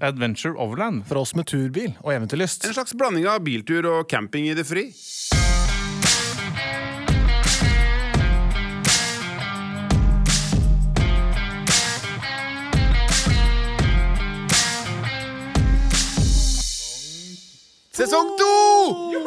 [0.00, 1.06] Adventure Overland.
[1.08, 2.66] For oss med turbil og eventyrlyst.
[2.68, 4.90] En slags blanding av biltur og camping i det fri.
[17.96, 18.54] Sesong to!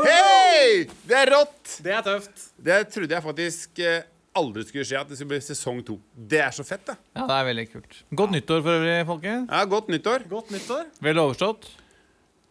[0.05, 0.85] Hei!
[1.09, 1.79] Det er rått!
[1.81, 2.43] Det er tøft.
[2.61, 4.03] Det trodde jeg faktisk eh,
[4.39, 5.97] aldri skulle skje, at det skulle bli sesong to.
[6.15, 6.95] Det er så fett, det.
[7.15, 7.97] Ja, det er veldig kult.
[8.23, 9.49] Godt nyttår for øvrig, folkens.
[9.51, 10.25] Ja, Godt nyttår.
[10.31, 10.85] Godt nyttår.
[11.05, 11.69] Vel overstått.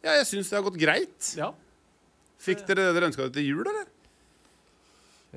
[0.05, 1.33] Ja, jeg syns det har gått greit.
[1.39, 1.51] Ja.
[2.39, 3.87] Fikk dere det dere ønska dere til jul, eller?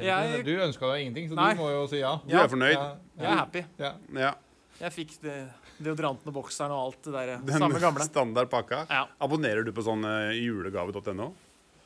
[0.02, 1.54] Jeg- Du ønska deg ingenting, så Nei.
[1.54, 2.16] du må jo si ja.
[2.26, 2.74] Du er fornøyd?
[2.74, 3.64] Ja, Jeg er happy.
[3.80, 3.94] ja.
[4.16, 4.34] Ja.
[4.80, 5.50] Jeg fikk det,
[5.84, 7.38] deodoranten og bokseren og alt det der.
[7.46, 8.04] Den Samme gamle.
[8.08, 8.86] standard pakka.
[8.90, 9.08] Ja.
[9.20, 11.34] Abonnerer du på sånn uh, julegave.no?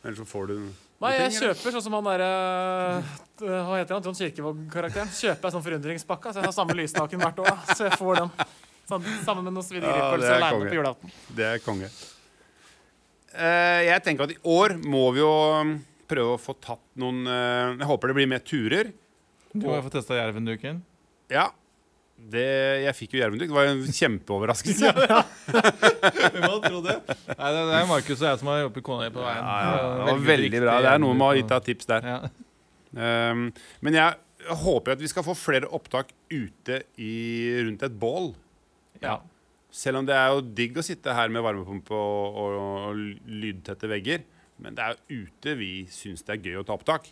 [0.04, 0.74] Eller så får du
[1.04, 2.28] Nei, jeg kjøper sånn som han derre
[3.42, 4.04] Hva heter han?
[4.06, 5.10] Trond Kirkevåg-karakteren.
[5.12, 7.50] Kjøper jeg sånn forundringspakka, så jeg har samme lysstaken hvert år.
[7.52, 7.76] da.
[7.76, 8.32] Så jeg får den.
[8.86, 10.70] Sånn, sammen med noen Ja, svidd det er aleine konge.
[10.70, 11.14] på julaften.
[11.36, 11.90] Det er konge.
[13.36, 15.74] Uh, jeg tenker at i år må vi jo um,
[16.08, 18.94] prøve å få tatt noen uh, Jeg håper det blir mer turer.
[19.52, 20.80] Du må jo få testa jervenduken.
[21.34, 21.50] Ja.
[22.16, 22.46] Det,
[22.82, 23.50] jeg fikk jo jervenduk.
[23.52, 24.92] Det var jo en kjempeoverraskelse.
[24.96, 26.96] Hvem hadde trodd det?
[27.36, 29.44] Nei, det, det er Markus og jeg som har hjulpet kona di på veien.
[29.44, 30.78] Ja, ja, det var Veldig veldig bra.
[30.86, 32.08] Det er noe med å ha gitt deg tips der.
[32.10, 32.20] Ja.
[32.96, 33.44] Um,
[33.84, 37.16] men jeg håper at vi skal få flere opptak ute i,
[37.68, 38.32] rundt et bål.
[39.04, 39.20] Ja.
[39.76, 43.92] Selv om det er jo digg å sitte her med varmepumpe og, og, og lydtette
[43.92, 44.24] vegger.
[44.64, 47.12] Men det er jo ute vi syns det er gøy å ta opptak.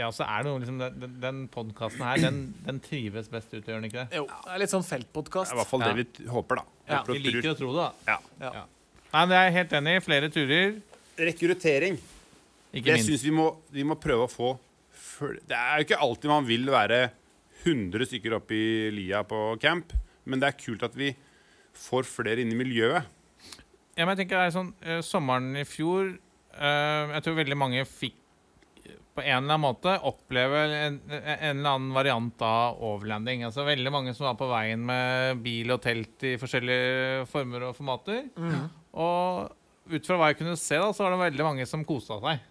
[0.00, 3.62] Ja, så er det noe liksom Den, den, podkasten her, den, den trives best ut,
[3.62, 4.20] gjør den ikke det?
[4.20, 5.52] Jo, det er litt sånn feltpodkast.
[5.54, 5.92] i hvert fall Ja.
[5.92, 6.64] det vi håper, da.
[6.90, 8.14] Ja, Vi liker å tro det, da.
[8.14, 8.50] Ja.
[8.60, 8.64] Ja.
[9.10, 9.94] Nei, men Jeg er helt enig.
[10.06, 10.74] Flere turer.
[11.20, 11.98] Rekruttering.
[12.72, 13.32] Ikke jeg syns vi
[13.74, 14.52] vi må prøve å få
[15.20, 17.10] Det er jo ikke alltid man vil være
[17.64, 19.92] 100 stykker opp i lia på camp,
[20.24, 21.10] men det er kult at vi
[21.76, 23.04] får flere inn i miljøet.
[23.98, 27.56] Ja, men jeg tenker det er sånn eh, Sommeren i fjor eh, Jeg tror veldig
[27.58, 28.16] mange fikk
[29.20, 33.44] på en eller annen måte oppleve en, en eller annen variant av overlanding.
[33.46, 37.76] Altså Veldig mange som var på veien med bil og telt i forskjellige former og
[37.76, 38.24] formater.
[38.40, 38.68] Mm.
[38.96, 42.20] Og ut fra hva jeg kunne se, da, så var det veldig mange som kosa
[42.22, 42.46] seg.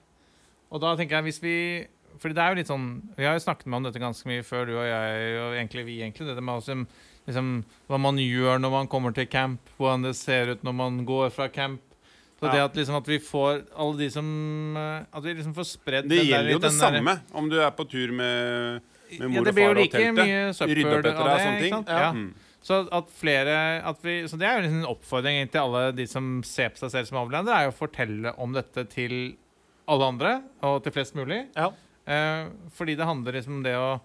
[0.70, 1.56] Og da tenker jeg hvis vi
[2.20, 4.44] fordi det er jo litt sånn Vi har jo snakket med om dette ganske mye
[4.44, 6.28] før, du og jeg, og egentlig vi, egentlig.
[6.28, 6.76] Dette med også,
[7.30, 7.52] liksom,
[7.88, 11.32] hva man gjør når man kommer til camp, hvordan det ser ut når man går
[11.36, 11.84] fra camp.
[12.40, 14.28] Så det at, liksom, at vi får alle de som
[14.80, 17.50] eh, At vi liksom får spredd Det den der- gjelder jo det samme der- om
[17.52, 18.82] du er på tur med,
[19.20, 20.70] med mor ja, og far og teltet.
[20.70, 21.84] Rydde opp etter deg og sånne ting.
[21.88, 22.12] Ja.
[22.14, 22.30] Mm.
[22.62, 23.58] Så at flere
[23.88, 26.78] at vi, Så det er jo liksom en oppfordring til alle de som ser på
[26.84, 29.36] seg selv som overlander, er jo å fortelle om dette til
[29.88, 31.48] alle andre, og til flest mulig.
[31.56, 31.72] Ja.
[32.08, 34.00] Eh, fordi det handler liksom om det å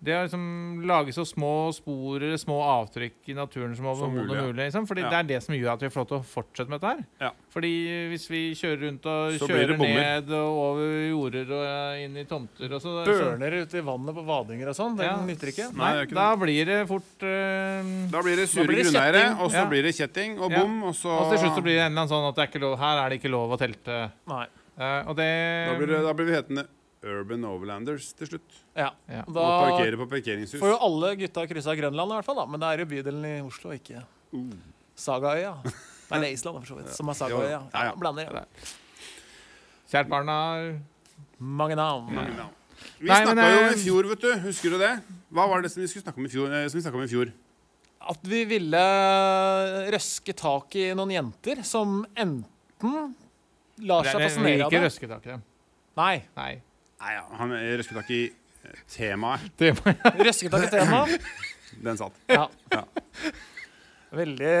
[0.00, 0.44] det å liksom
[0.88, 4.64] lage så små spor eller små avtrykk i naturen som overhodet mulig, mulig.
[4.64, 4.86] Liksom.
[4.88, 5.10] Fordi Ja.
[5.10, 7.04] det er det som gjør at vi får lov til å fortsette med dette her.
[7.20, 7.30] Ja.
[7.52, 7.72] Fordi
[8.08, 12.24] hvis vi kjører rundt og Så kjører ned og over jorder og eh, inn i
[12.24, 14.96] tomter og så, så Børner ute i vannet på vadinger og sånn.
[14.96, 15.16] Det Ja.
[15.20, 15.68] nytter ikke.
[15.76, 19.36] Nei, Nei, ikke da blir det fort uh, Da blir det sure blir det grunneiere,
[19.38, 19.68] og så Ja.
[19.68, 20.60] blir det kjetting og Ja.
[20.64, 22.42] bom, og så Og til slutt så blir det en eller annen sånn at det
[22.42, 24.12] er ikke lov, her er det ikke lov å telte.
[24.26, 24.46] Nei.
[24.80, 26.66] Uh, og det da, blir det, da blir vi hetende
[27.02, 28.56] Urban Overlanders til slutt.
[28.76, 28.90] Ja.
[29.08, 29.22] Ja.
[29.26, 30.60] Og Da parkere på parkeringshus.
[30.60, 32.36] får jo alle gutta kryssa Grønland, i hvert fall.
[32.36, 34.02] da Men det er jo bydelen i Oslo, ikke
[34.32, 34.52] Uh.
[35.00, 35.54] Sagaøya.
[36.10, 36.92] Nei, det er Island, for så vidt.
[36.94, 37.60] Som er Sagaøya.
[37.72, 37.94] Ja, ja.
[37.98, 38.28] Blander.
[38.30, 38.44] Ja.
[39.90, 40.78] Kjært barn har
[41.40, 42.12] Mange navn.
[42.14, 42.56] Mange navn.
[43.00, 44.30] Vi snakka jo om i fjor, vet du.
[44.44, 44.92] Husker du det?
[45.32, 46.52] Hva var det som vi skulle snakke om i fjor?
[46.52, 47.32] eh, Som vi snakket om i fjor?
[48.12, 48.84] At vi ville
[49.92, 53.14] røske tak i noen jenter som enten
[53.84, 55.42] lar seg fascinere av ikke det røske tak i dem.
[56.00, 56.14] Nei.
[56.36, 56.52] Nei.
[57.00, 59.46] Nei, ja, han røsket tak i eh, temaet.
[59.56, 61.30] Det må jeg tak i temaet.
[61.86, 62.16] Den satt.
[62.28, 62.48] Ja.
[62.74, 62.82] Ja.
[64.10, 64.56] Veldig,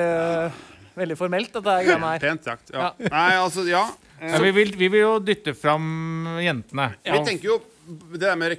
[0.94, 2.22] veldig formelt, dette her greiene her.
[2.22, 2.70] Pent sagt.
[2.72, 2.92] Ja.
[3.02, 3.82] Nei, altså, ja.
[4.20, 6.92] Eh, ja, vi, vil, vi vil jo dytte fram jentene.
[7.04, 7.58] Vi tenker jo
[7.90, 8.54] det der med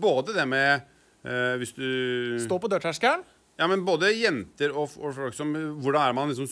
[0.00, 0.84] Både det med
[1.26, 3.24] uh, Hvis du Stå på dørterskelen.
[3.60, 6.48] Ja, men både jenter og, og folk som Hvordan er man liksom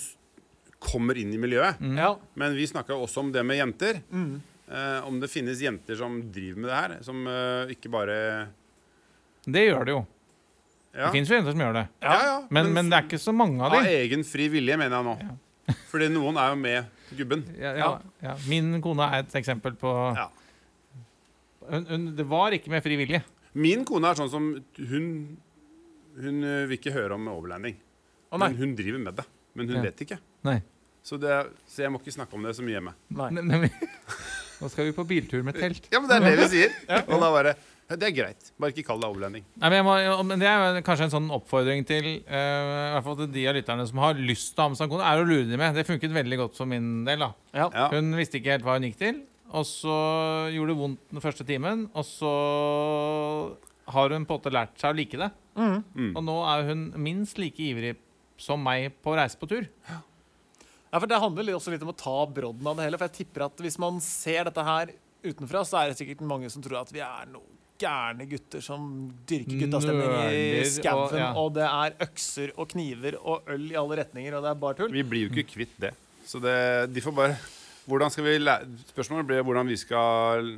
[0.81, 1.81] kommer inn i miljøet?
[1.97, 2.15] Ja.
[2.41, 3.99] Men vi snakka også om det med jenter.
[4.09, 4.39] Mm.
[4.71, 6.93] Eh, om det finnes jenter som driver med det her.
[7.03, 8.17] Som eh, ikke bare
[9.47, 10.03] Det gjør det jo.
[10.95, 11.85] Ja, Det fins jo jenter som gjør det.
[12.03, 13.91] ja, ja Men, men det er ikke så mange av av dem.
[13.99, 15.37] egen fri vilje, mener jeg nå.
[15.91, 16.85] Fordi noen er jo med
[17.19, 17.45] gubben.
[17.59, 17.91] Ja, ja,
[18.23, 18.37] ja.
[18.51, 20.29] Min kone er et eksempel på Ja.
[21.71, 23.23] hun, hun, Det var ikke med fri vilje.
[23.55, 25.07] Min kone er sånn som Hun,
[26.19, 27.79] hun eh, vil ikke høre om overlanding.
[28.31, 28.39] Oh.
[28.39, 29.27] Men hun driver med det.
[29.55, 29.83] Men hun Ja.
[29.91, 30.19] vet ikke.
[30.47, 30.61] Nei.
[31.03, 31.33] Så, det,
[31.67, 32.95] så jeg må ikke snakke om det så mye hjemme.
[33.11, 33.71] nei.
[34.61, 35.87] Nå skal vi på biltur med telt.
[35.93, 36.75] Ja, men det er det vi sier.
[37.11, 37.55] Og da bare
[37.91, 38.51] Det er greit.
[38.61, 39.47] Bare ikke kall det overlending.
[39.57, 39.95] Nei, men, jeg må,
[40.29, 43.57] men Det er kanskje en sånn oppfordring til uh, i hvert fall til de av
[43.57, 45.59] lytterne som har lyst til å ha med seg en kone, er å lure dem
[45.63, 45.81] med.
[45.81, 47.25] Det funket veldig godt for min del.
[47.25, 47.67] da Ja.
[47.73, 47.89] Ja.
[47.97, 49.97] Hun visste ikke helt hva hun gikk til, og så
[50.55, 51.89] gjorde det vondt den første timen.
[51.99, 52.35] Og så
[53.91, 55.33] har hun på en måte lært seg å like det.
[55.59, 55.81] Mm.
[55.97, 56.13] Mm.
[56.15, 57.97] Og nå er hun minst like ivrig
[58.41, 59.67] som meg på å reise på tur.
[59.89, 59.99] Ja,
[60.99, 62.99] for Det handler også litt om å ta brodden av det hele.
[62.99, 64.91] For jeg tipper at Hvis man ser dette her
[65.23, 68.83] utenfra, så er det sikkert mange som tror at vi er noen gærne gutter som
[69.29, 71.15] dyrker guttastemning i skauen.
[71.17, 71.31] ja.
[71.41, 74.79] Og det er økser og kniver og øl i alle retninger, og det er bare
[74.81, 74.93] tull.
[74.93, 75.95] Vi blir jo ikke kvitt det.
[76.29, 76.57] Så det,
[76.93, 77.39] de får bare
[77.89, 78.69] hvordan skal vi lære?
[78.93, 80.53] Spørsmålet blir hvordan vi skal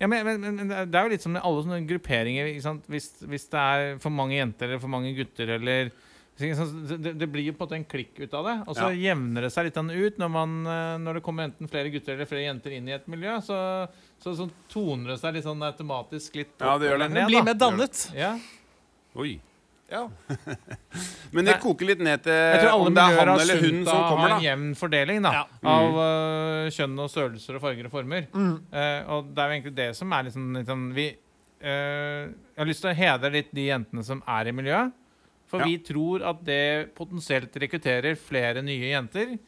[0.00, 2.48] Ja, men, men, men det er jo litt som med alle sånne grupperinger.
[2.54, 2.88] Ikke sant?
[2.90, 5.92] Hvis, hvis det er for mange jenter eller for mange gutter eller?
[6.36, 8.56] Det, det blir jo på en måte en klikk ut av det.
[8.68, 11.92] Og så jevner det seg litt ut når, man, eh, når det kommer enten flere
[11.94, 13.38] gutter eller flere jenter inn i et miljø.
[13.44, 13.56] Så,
[14.20, 17.04] så, så toner det seg litt sånn automatisk litt opp Ja, det gjør det.
[17.06, 17.28] eller ned.
[17.30, 18.02] Bli blir mer dannet.
[18.16, 18.34] Ja.
[19.16, 19.38] Oi.
[19.88, 20.10] Ja.
[21.30, 23.86] Men det koker litt ned til om det er han eller hun som kommer da.
[23.86, 25.44] Jeg tror alle miljøer har kommer, av en jevn fordeling da, Ja.
[25.72, 28.26] av uh, kjønn og størrelser og farger og former.
[28.34, 28.52] Mm.
[28.74, 31.08] Uh, og det er jo egentlig det som er liksom, liksom vi,
[31.62, 34.94] uh, Jeg har lyst til å hedre litt de jentene som er i miljøet.
[35.46, 35.66] For Ja.
[35.66, 39.38] vi tror at det potensielt rekrutterer flere nye jenter.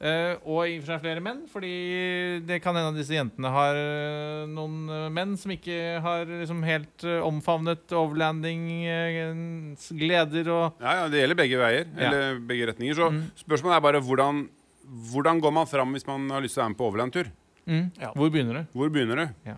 [0.00, 3.48] eh, og i og for seg flere menn, fordi det kan hende at disse jentene
[3.54, 10.96] har eh, noen eh, menn som ikke har liksom helt omfavnet overlandings gleder og Ja,
[10.98, 11.86] ja, det gjelder begge veier.
[11.94, 12.08] Ja.
[12.10, 12.94] Eller begge retninger.
[12.98, 13.22] Så Mm.
[13.38, 14.48] spørsmålet er bare hvordan,
[15.12, 17.30] hvordan går man fram hvis man har lyst til å være med på overlandtur?
[17.66, 17.90] mm.
[18.00, 18.10] Ja.
[18.12, 18.66] Hvor begynner du?
[18.74, 19.34] Hvor begynner du?
[19.46, 19.56] Ja.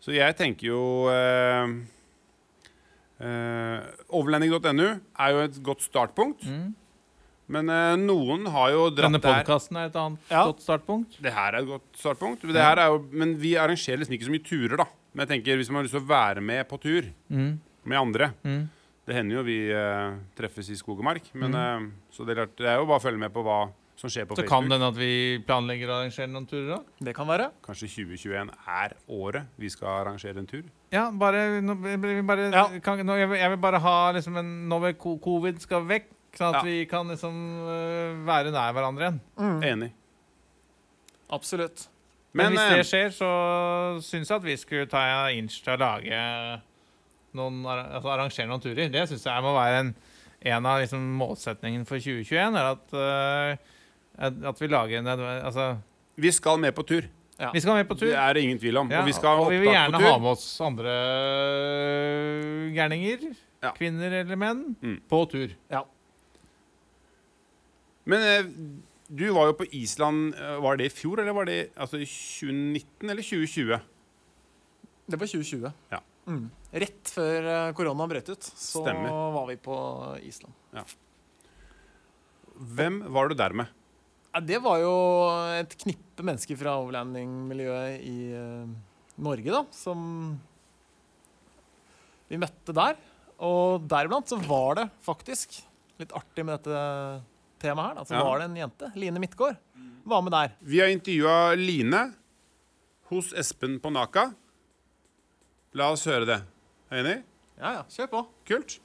[0.00, 1.66] Så jeg tenker jo eh,
[3.20, 3.80] eh,
[4.16, 4.86] Overlanding.no
[5.18, 6.44] er jo et godt startpunkt.
[6.48, 6.70] Mm.
[7.50, 10.44] Men uh, noen har jo dratt Denne der podkasten er et annet Ja.
[10.46, 11.16] godt startpunkt.
[11.20, 12.44] Det her er et godt startpunkt.
[12.46, 14.86] Det her er jo, men vi arrangerer liksom ikke så mye turer, da.
[15.12, 17.58] Men jeg tenker hvis man har lyst til å være med på tur Mm.
[17.84, 18.68] med andre Mm.
[19.06, 21.90] Det hender jo vi uh, treffes i skog og mark, men Mm.
[22.12, 24.36] så det er, det er jo bare å følge med på hva som skjer på
[24.38, 26.82] Så kan det hende at vi planlegger å arrangere noen turer da?
[27.02, 27.50] Det kan være.
[27.66, 30.62] Kanskje 2021 er året vi skal arrangere en tur.
[30.90, 31.76] Ja, bare, nå,
[32.26, 32.64] bare Ja.
[32.82, 36.08] Kan, nå, jeg, vil, jeg vil bare ha liksom en Nå vil covid skal vekk,
[36.34, 36.66] sånn at Ja.
[36.66, 39.20] vi kan liksom øh, være nær hverandre igjen.
[39.38, 39.62] Mm.
[39.62, 39.92] Enig.
[41.30, 41.88] Absolutt.
[42.32, 43.30] Men, Men, hvis eh, det skjer, så
[44.02, 46.18] syns jeg at vi skulle ta inch til å lage
[47.38, 48.90] noen altså arrangere noen turer.
[48.90, 49.94] Det syns jeg må være en,
[50.54, 52.58] en av liksom målsetningene for 2021.
[52.58, 52.94] Er at,
[54.18, 55.76] at, at vi lager en Altså,
[56.18, 57.06] vi skal med på tur.
[57.40, 57.50] Ja.
[57.54, 58.10] vi skal med på tur.
[58.10, 58.90] Det er det ingen tvil om.
[58.92, 60.10] Ja, og vi skal og vi vil gjerne på tur.
[60.12, 63.30] ha med oss andre øh, gærninger,
[63.62, 63.70] Ja.
[63.76, 65.00] kvinner eller menn, Mm.
[65.08, 65.50] på tur.
[65.70, 65.82] Ja.
[68.04, 68.46] Men eh,
[69.10, 72.06] du var jo på Island eh, Var det i fjor, eller var det altså, i
[72.06, 73.80] 2019 eller 2020?
[75.10, 75.72] Det var 2020.
[75.90, 75.98] Ja.
[76.30, 76.50] Mm.
[76.72, 79.10] Rett før korona brøt ut, så Stemmer.
[79.34, 79.76] var vi på
[80.22, 80.52] Island.
[82.76, 83.66] Hvem var du der med?
[84.30, 84.92] Ja, det var jo
[85.58, 88.68] et knippe mennesker fra overlanding-miljøet i uh,
[89.18, 90.04] Norge, da, som
[92.30, 92.94] vi møtte der.
[93.42, 95.58] Og deriblant så var det faktisk
[96.00, 96.84] litt artig med dette
[97.60, 97.98] temaet her.
[97.98, 98.04] Da.
[98.06, 98.22] Så Ja.
[98.24, 99.58] var det en jente, Line Midtgaard,
[100.06, 100.54] var med der.
[100.62, 102.04] Vi har intervjua Line
[103.10, 104.28] hos Espen på Naka.
[105.74, 106.38] La oss høre det.
[106.90, 107.18] Er du enig?
[107.58, 108.26] Ja, ja, kjør på.
[108.46, 108.78] Kult.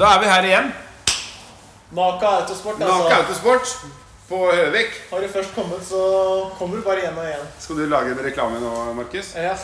[0.00, 0.68] Da er vi her igjen.
[1.92, 2.98] Naka Autosport, Altså.
[3.02, 3.72] Naka Autosport
[4.30, 4.92] på Høvik.
[5.10, 6.00] Har du først kommet, så
[6.58, 7.46] kommer du bare igjen og igjen.
[7.60, 9.32] Skal du lage en reklame nå, Markus?
[9.36, 9.54] Ja.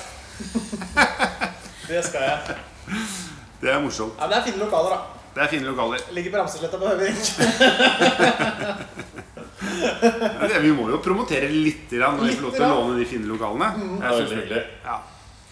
[1.89, 2.57] det skal jeg.
[3.63, 4.19] Det er morsomt.
[4.21, 4.99] Ja, det er fine lokaler, da.
[5.37, 5.99] Det er fine lokaler.
[6.17, 7.17] Ligger på Ramsesletta på Høvik.
[10.47, 13.27] Det- Vi må jo promotere litt når vi får lov til å låne de fine
[13.29, 13.69] lokalene.
[14.03, 14.63] Jeg synes det.
[14.85, 14.99] Ja.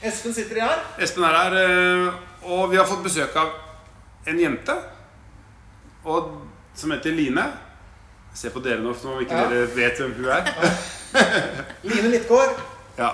[0.04, 0.78] Espen sitter i her.
[1.00, 2.12] Espen er her, eh,
[2.44, 3.48] og vi har fått besøk av
[4.26, 4.74] en jente
[6.04, 6.32] og,
[6.76, 7.44] som heter Line.
[8.34, 9.48] Jeg ser på dere nå, som om ikke Ja.
[9.50, 10.50] dere vet hvem hun er.
[11.88, 12.58] Line Midtgaard.
[12.98, 13.12] Ja.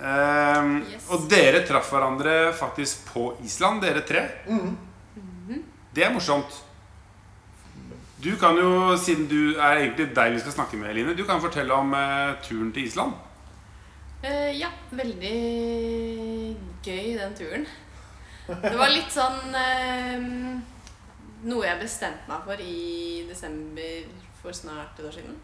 [0.00, 1.08] Um, Yes.
[1.12, 4.22] Og dere traff hverandre faktisk på Island, dere tre.
[5.94, 6.54] Det er morsomt.
[8.22, 11.40] Du kan jo, siden du er egentlig deg vi skal snakke med, Line, du kan
[11.40, 13.12] fortelle om uh, turen til Island.
[14.24, 15.36] Uh, ja, veldig
[16.84, 17.66] gøy den turen.
[18.62, 20.24] Det var litt sånn eh,
[21.50, 24.08] Noe jeg bestemte meg for i desember
[24.42, 25.36] for snart et år siden.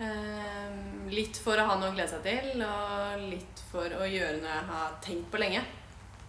[0.00, 0.76] Eh,
[1.12, 4.52] litt for å ha noe å glede seg til, og litt for å gjøre noe
[4.54, 5.62] jeg har tenkt på lenge.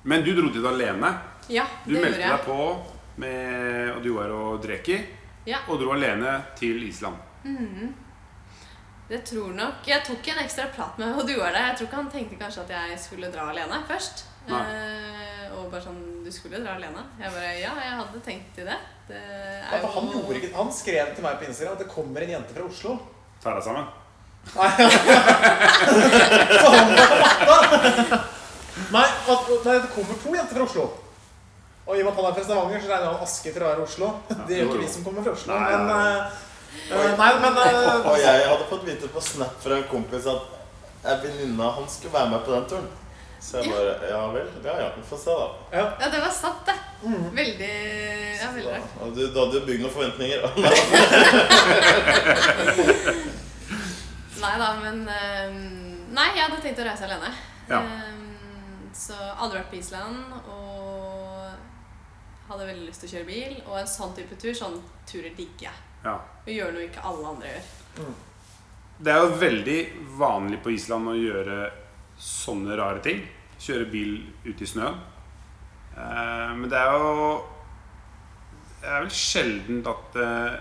[0.04, 1.12] Men du dro dit alene.
[1.54, 2.38] Ja, Du det meldte gjorde jeg.
[2.38, 4.98] deg på med Oduar og Dreki
[5.46, 5.60] Ja.
[5.68, 7.18] og dro alene til Island.
[9.12, 11.68] Det tror nok Jeg tok en ekstra prat med Oduar der.
[11.72, 14.26] Jeg tror ikke han tenkte kanskje at jeg skulle dra alene først.
[14.50, 14.62] Nei.
[14.74, 17.04] Eh, og bare sånn Du skulle dra alene?
[17.20, 18.80] Jeg bare Ja, jeg hadde tenkt til det.
[19.08, 21.84] Det Ja, er for han, jo gjorde ikke, han skrev til meg på Instagram at
[21.84, 22.92] det kommer en jente fra Oslo.
[23.44, 23.86] Ta deg sammen.
[28.92, 30.86] Nei, at, nei, det kommer to jenter fra Oslo.
[31.86, 33.70] Og i og med at han er fra Stavanger, så regner han Aske fra å
[33.72, 34.08] være Oslo.
[34.48, 35.50] Det gjør jo, ikke vi som kommer fra Oslo.
[35.58, 36.22] Nei, men nei, eh,
[36.96, 40.42] eh, Nei, men uh, Og jeg hadde fått vite på Snap fra en kompis at
[41.24, 42.90] venninna hans han skulle være med på den turen.
[43.42, 44.48] Så jeg bare Ja vel.
[44.64, 45.48] Ja ja, vi får se, da.
[45.74, 45.86] ja.
[46.04, 46.76] Ja, det var satt, det.
[47.02, 47.24] Mm.
[47.36, 47.72] Veldig
[48.42, 48.92] Ja, veldig rart.
[49.02, 50.40] og du, da hadde du bygd noen forventninger.
[54.42, 55.52] Nei da, men eh,
[56.12, 57.30] Nei, jeg hadde tenkt å reise alene.
[57.70, 57.80] Ja.
[57.82, 58.16] Eh,
[58.98, 61.46] så aldri vært på Island og
[62.52, 63.54] hadde veldig lyst til å kjøre bil.
[63.70, 64.80] Og en sånn type tur, sånn
[65.10, 65.78] turer digger jeg.
[66.04, 66.18] Ja.
[66.44, 67.66] Og gjør noe ikke alle andre gjør.
[69.02, 69.80] Det er jo veldig
[70.20, 71.56] vanlig på Island å gjøre
[72.22, 73.24] sånne rare ting.
[73.62, 74.14] Kjøre bil
[74.46, 74.98] ute i snøen.
[75.98, 77.42] Eh, men det er jo
[78.82, 80.54] Det er vel sjelden at eh,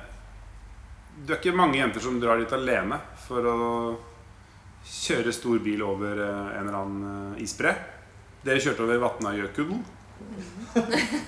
[1.23, 2.99] Det er ikke mange jenter som drar dit alene
[3.29, 3.59] for å
[4.91, 7.75] kjøre stor bil over eh, en eller annen eh, isbre.
[8.43, 9.75] Dere kjørte over Vatnajökull.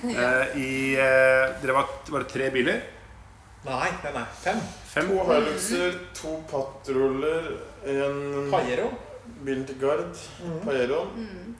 [0.03, 2.81] Eh, I Dere var, var det tre biler?
[3.63, 4.23] Nei, nei, nei.
[4.43, 4.59] Fem.
[4.91, 5.07] Fem?
[5.09, 7.47] To Hiluxer, to patroller,
[7.87, 8.89] en Paiero.
[9.45, 10.21] Bilen til Gard,
[10.65, 11.09] Paieroen.
[11.17, 11.55] Mm.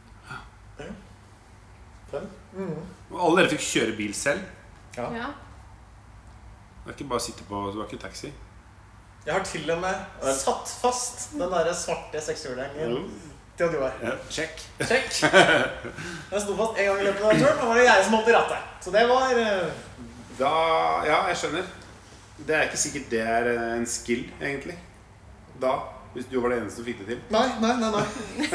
[2.13, 2.27] Fem.
[2.53, 2.77] Mm.
[3.11, 4.43] Og alle dere fikk kjøre bil selv?
[4.97, 5.07] Ja.
[5.17, 5.29] Ja.
[6.83, 8.29] Det var ikke bare å sitte på Du har ikke taxi?
[9.23, 13.05] Jeg har til og med satt fast den der svarte sekshjulingen
[13.57, 13.93] til Oddvar.
[14.03, 14.59] Ja, check.
[14.81, 15.09] Sjekk.
[16.33, 18.31] Jeg sto fast en gang i løpet av turen, og var det jeg som holdt
[18.31, 18.69] i rattet.
[18.83, 19.83] Så det var eh,
[20.39, 20.53] Da
[21.07, 21.67] Ja, jeg skjønner.
[22.47, 24.75] Det er ikke sikkert det er eh, en skill, egentlig.
[25.61, 25.75] Da.
[26.13, 27.21] Hvis du var det eneste som fikk det til.
[27.33, 27.89] Nei, nei, nei.
[27.91, 28.05] nei.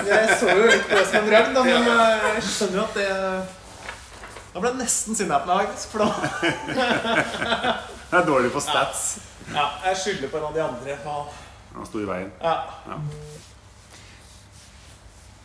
[0.07, 2.85] Jeg så jo litt på det som en drøm, da, men eh, jeg skjønner jo
[2.85, 3.09] at det
[4.53, 5.89] Da ble jeg nesten sinna på meg, faktisk.
[5.93, 6.09] For da
[8.13, 9.03] Jeg er dårlig på stats.
[9.53, 10.97] Ja, jeg skylder på en av de andre.
[11.75, 12.31] Han sto i veien.
[12.43, 12.55] ja.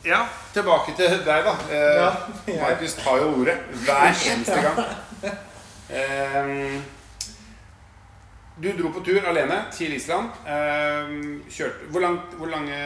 [0.04, 0.18] Ja,
[0.52, 1.52] tilbake til deg, da.
[1.72, 2.10] Eh, Ja,
[2.60, 4.84] Markus tar jo ordet hver eneste gang.
[5.94, 6.80] Eh,
[8.62, 10.30] du dro på tur alene til Island.
[10.46, 11.14] Eh,
[11.50, 12.78] kjørte, hvor, langt, hvor lange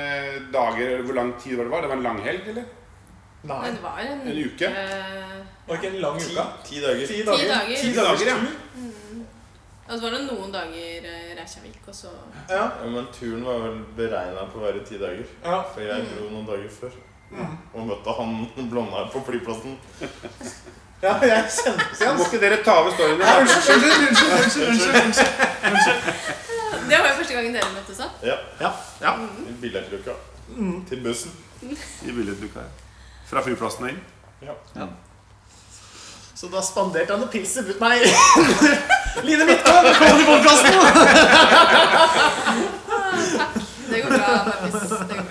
[0.54, 1.72] dager eller hvor lang tid var det?
[1.72, 1.82] var?
[1.82, 2.64] Det var en lang helg, eller?
[3.48, 3.58] Nei.
[3.62, 4.70] Men det var en, En uke?
[5.68, 6.46] Var det ikke en lang Ti, uke?
[6.66, 7.08] ti dager.
[7.08, 7.48] Ti dager.
[7.52, 7.76] dager.
[7.82, 8.38] Ti dager, ja.
[8.76, 9.26] Mm.
[9.88, 12.10] Og så var det noen dager eh, Reykjavik, og så
[12.50, 12.64] Ja.
[12.82, 15.24] Ja, men turen var vel beregna på å være ti dager.
[15.46, 15.62] ja.
[15.74, 16.98] For jeg dro noen dager før.
[17.76, 18.36] Og møtte han
[18.72, 19.78] blonde her på flyplassen.
[21.02, 23.26] ja, jeg kjente Må ikke dere ta over storyen da?
[23.42, 25.32] Unnskyld, unnskyld, unnskyld, unnskyld,
[25.72, 26.00] unnskyld.
[26.90, 28.10] Det var jo første gangen dere møttes òg.
[28.26, 29.12] Ja, Ja, ja.
[29.50, 30.14] I billigluka.
[30.90, 31.32] Til bussen.
[31.62, 32.70] I billettluka, ja.
[33.28, 34.00] Fra flyplassen og inn.
[34.46, 34.54] Ja.
[36.38, 38.06] Så da spanderte han noen pilser mot meg.
[39.28, 40.74] Line Midtgaard, velkommen i podkasten!
[43.90, 45.26] Det går bra, Markus.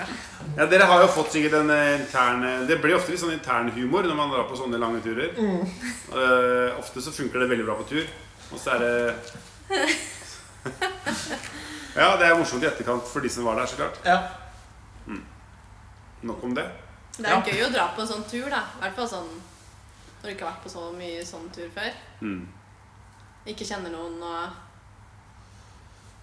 [0.56, 3.68] Ja, Dere har jo fått sikkert en eh, intern Det blir ofte litt sånn intern
[3.75, 5.34] humor når man drar på sånne lange turer.
[5.36, 8.06] Eh, ofte så funker det veldig bra på tur,
[8.52, 8.94] og så er det
[11.96, 14.00] Ja, det er morsomt i etterkant for de som var der, så klart.
[14.04, 14.18] Ja.
[16.26, 16.64] Nok om det.
[17.16, 17.42] Det er Ja.
[17.44, 18.62] gøy å dra på en sånn tur, da.
[18.76, 21.92] I hvert fall sånn når du ikke har vært på så mye sånn tur før.
[22.20, 22.46] Mm.
[23.46, 24.50] Ikke kjenner noen og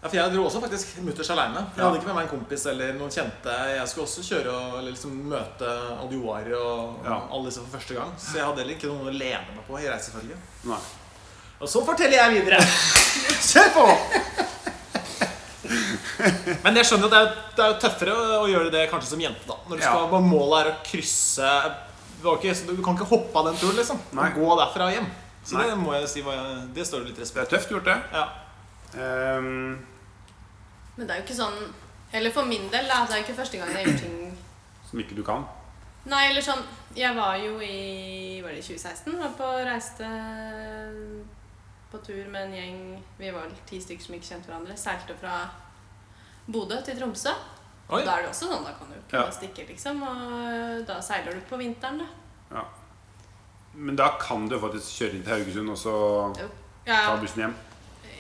[0.04, 1.62] Ja, for Jeg dro også faktisk mutters aleine.
[1.64, 1.84] Jeg Ja.
[1.88, 3.54] hadde ikke med meg en kompis eller noen kjente.
[3.78, 5.70] Jeg skulle også kjøre og liksom møte
[6.04, 7.22] Adjoar og Ja.
[7.32, 8.12] alle disse for første gang.
[8.20, 10.38] Så jeg hadde heller ikke noen å lene meg på i reisefølget.
[10.66, 10.80] Nei.
[11.62, 12.60] Og så forteller jeg videre.
[13.50, 13.86] Kjør på!
[16.64, 19.46] Men jeg skjønner at det er, det er tøffere å, gjøre det kanskje som jente.
[19.48, 21.54] da Når du skal bare Målet er å krysse
[22.24, 24.00] ikke, Du kan ikke hoppe av den turen, liksom.
[24.16, 24.30] Nei.
[24.36, 25.08] må Gå derfra og hjem.
[25.44, 25.66] Så Nei.
[25.70, 26.22] det må jeg si
[26.76, 27.98] Det står det litt respekt Det er tøft gjort, det.
[28.14, 28.28] Ja.
[29.00, 29.80] Ehm,
[30.98, 31.74] Men det er jo ikke sånn
[32.14, 33.00] Eller for min del, da.
[33.06, 34.38] Det er jo ikke første gang jeg gjør ting
[34.90, 35.46] som ikke du kan.
[36.06, 36.62] Nei, eller sånn
[36.96, 39.18] Jeg var jo i Var det i 2016?
[39.18, 40.10] Var på reiste
[41.94, 42.78] på tur med en gjeng
[43.20, 44.78] Vi var vel ti stykker som ikke kjente hverandre.
[44.78, 45.36] Seilte fra
[46.52, 47.32] Bodø til Tromsø.
[47.94, 48.02] Oi.
[48.04, 49.30] Da er det også sånn, da kan du ikke Ja.
[49.32, 50.02] stikke, liksom.
[50.04, 52.08] Og da seiler du på vinteren, da.
[52.52, 52.64] Ja.
[53.76, 55.94] Men da kan du faktisk kjøre inn til Haugesund og så
[56.42, 56.50] Jo.
[56.86, 57.56] ta bussen hjem.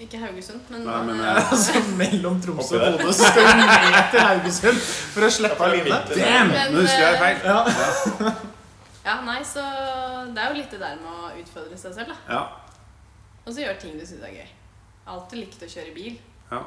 [0.06, 2.98] Ikke Haugesund, men, Nei, men, eh, eh, Altså mellom Tromsø og.
[2.98, 4.82] Bodø så skal vi ned til Haugesund
[5.14, 6.00] for å slippe av Line.
[6.14, 6.52] Damn!
[6.54, 7.38] Men, Nå husker jeg eh, feil.
[7.48, 8.34] Ja.
[9.04, 9.60] Ja, nei, så
[10.32, 12.38] det er jo litt det der med å utfordre seg selv, da.
[12.38, 12.44] Ja.
[13.44, 14.46] Og så gjøre ting du syns er gøy.
[15.12, 16.16] Alltid likt å kjøre bil.
[16.54, 16.62] ja.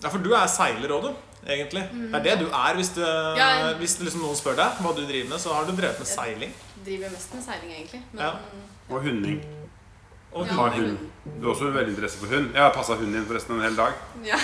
[0.00, 1.16] Ja, for du er seiler òg, du.
[1.44, 1.82] Egentlig.
[1.92, 2.76] Det er det du er.
[2.78, 3.02] Hvis, du,
[3.36, 3.48] Ja.
[3.76, 6.54] hvis liksom noen spør deg hva du driver med, så har du drevet med seiling.
[6.86, 8.00] Driver mest med seiling, egentlig.
[8.14, 8.30] Men Ja.
[8.88, 9.42] Og hunding.
[10.32, 10.52] Og Ja.
[10.54, 10.98] Har hund.
[11.40, 12.52] Du har også veldig interesse for hund.
[12.54, 13.92] Jeg har passa hunden din forresten en hel dag.
[14.24, 14.38] ja.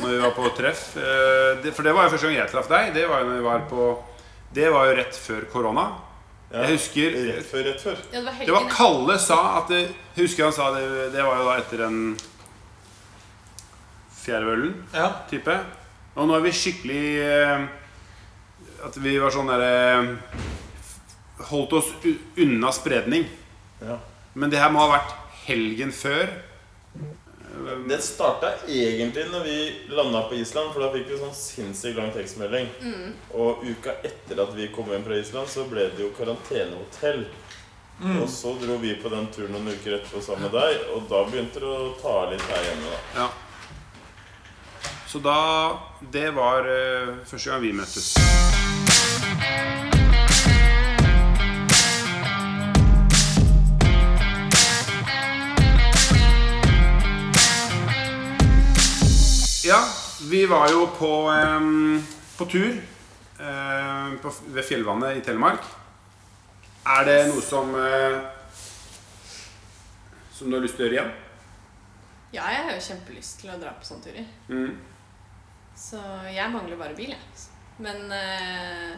[0.00, 0.96] Når vi var på treff.
[0.96, 2.94] Eh, For det var jo første gang jeg traff deg.
[2.94, 4.04] Det var jo når vi var på
[4.54, 5.88] Det var jo rett før korona.
[6.52, 6.62] Ja.
[6.62, 7.96] Jeg husker Rett før, rett før.
[8.12, 8.68] ja, det var Det var.
[8.70, 12.16] Kalle sa at det, husker han sa det Det var jo da etter den
[14.22, 15.12] fjerde ølen Ja.
[15.30, 15.58] type.
[16.16, 17.66] Og nå er vi skikkelig eh,
[18.84, 20.16] At vi var sånn derre
[21.50, 21.86] Holdt oss
[22.36, 23.26] unna spredning.
[23.80, 23.96] Ja.
[24.40, 25.12] Men det her må ha vært
[25.44, 26.30] helgen før.
[27.90, 29.56] Det starta egentlig når vi
[29.92, 32.70] landa på Island, for da fikk vi sånn sinnssykt lang tekstmelding.
[33.36, 37.26] Og uka etter at vi kom hjem fra Island, så ble det jo karantenehotell.
[38.22, 41.20] Og så dro vi på den turen noen uker etterpå sammen med deg, og da
[41.28, 42.96] begynte det å ta litt her hjemme.
[42.96, 43.28] da Ja.
[45.10, 48.14] Så da Det var uh, første gang vi møttes.
[60.30, 62.02] Vi var jo på, um,
[62.38, 62.76] på tur
[63.40, 65.64] uh, på, ved Fjellvannet i Telemark.
[66.86, 68.20] Er det noe som uh,
[70.32, 71.10] Som du har lyst til å gjøre igjen?
[72.32, 74.28] Ja, jeg har jo kjempelyst til å dra på sånne turer.
[74.48, 74.76] Mm.
[75.76, 75.98] Så
[76.30, 77.48] jeg mangler bare bil, jeg.
[77.82, 78.94] Men uh,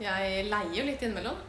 [0.00, 1.40] jeg leier jo litt innimellom.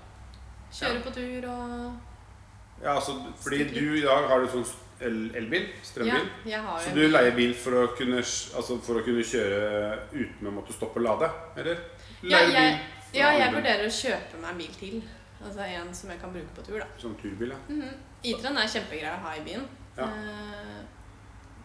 [0.74, 1.04] Kjører Ja.
[1.06, 4.66] på tur og Ja, altså, fordi du i dag har du sånn
[5.02, 6.30] elbil, strømbil.
[6.46, 10.54] Ja, Så du leier bil for å kunne, altså for å kunne kjøre uten å
[10.54, 11.30] måtte stoppe og lade?
[11.58, 11.84] Eller?
[12.22, 12.80] Ja, jeg,
[13.12, 15.04] bil ja, jeg vurderer å kjøpe meg en bil til.
[15.44, 16.88] Altså en som jeg kan bruke på tur, da.
[17.02, 17.60] Sånn turbil, ja.
[17.68, 17.82] Mhm.
[17.82, 17.96] -hmm.
[18.24, 19.68] Itran er kjempegrei å ha i byen.
[19.98, 20.04] Ja.
[20.04, 20.84] Eh,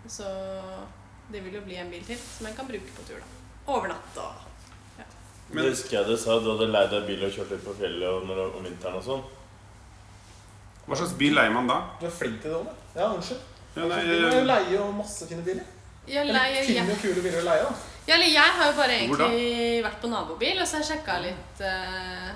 [0.07, 0.25] så
[1.33, 3.73] det vil jo bli en bil til som jeg kan bruke på tur, da.
[3.73, 4.35] Overnatte og
[5.51, 7.75] Men- det husker jeg du sa, du hadde leid deg bil og kjørt litt på
[7.75, 9.23] fjellet og når om vinteren og sånn.
[10.88, 11.79] Hva slags bil leier man da?
[12.01, 13.01] Du er flink til det òg, da.
[13.01, 13.40] Ja, unnskyld.
[13.77, 15.66] Ja, nei, Du må jo eh, leie jo masse fine biler.
[16.09, 17.88] Jeg, Eller leier, fine finne og kule biler å leie, da.
[18.09, 21.18] ja, eller jeg har jo bare egentlig vært på nabobil, og så har jeg sjekka
[21.27, 22.33] litt uh,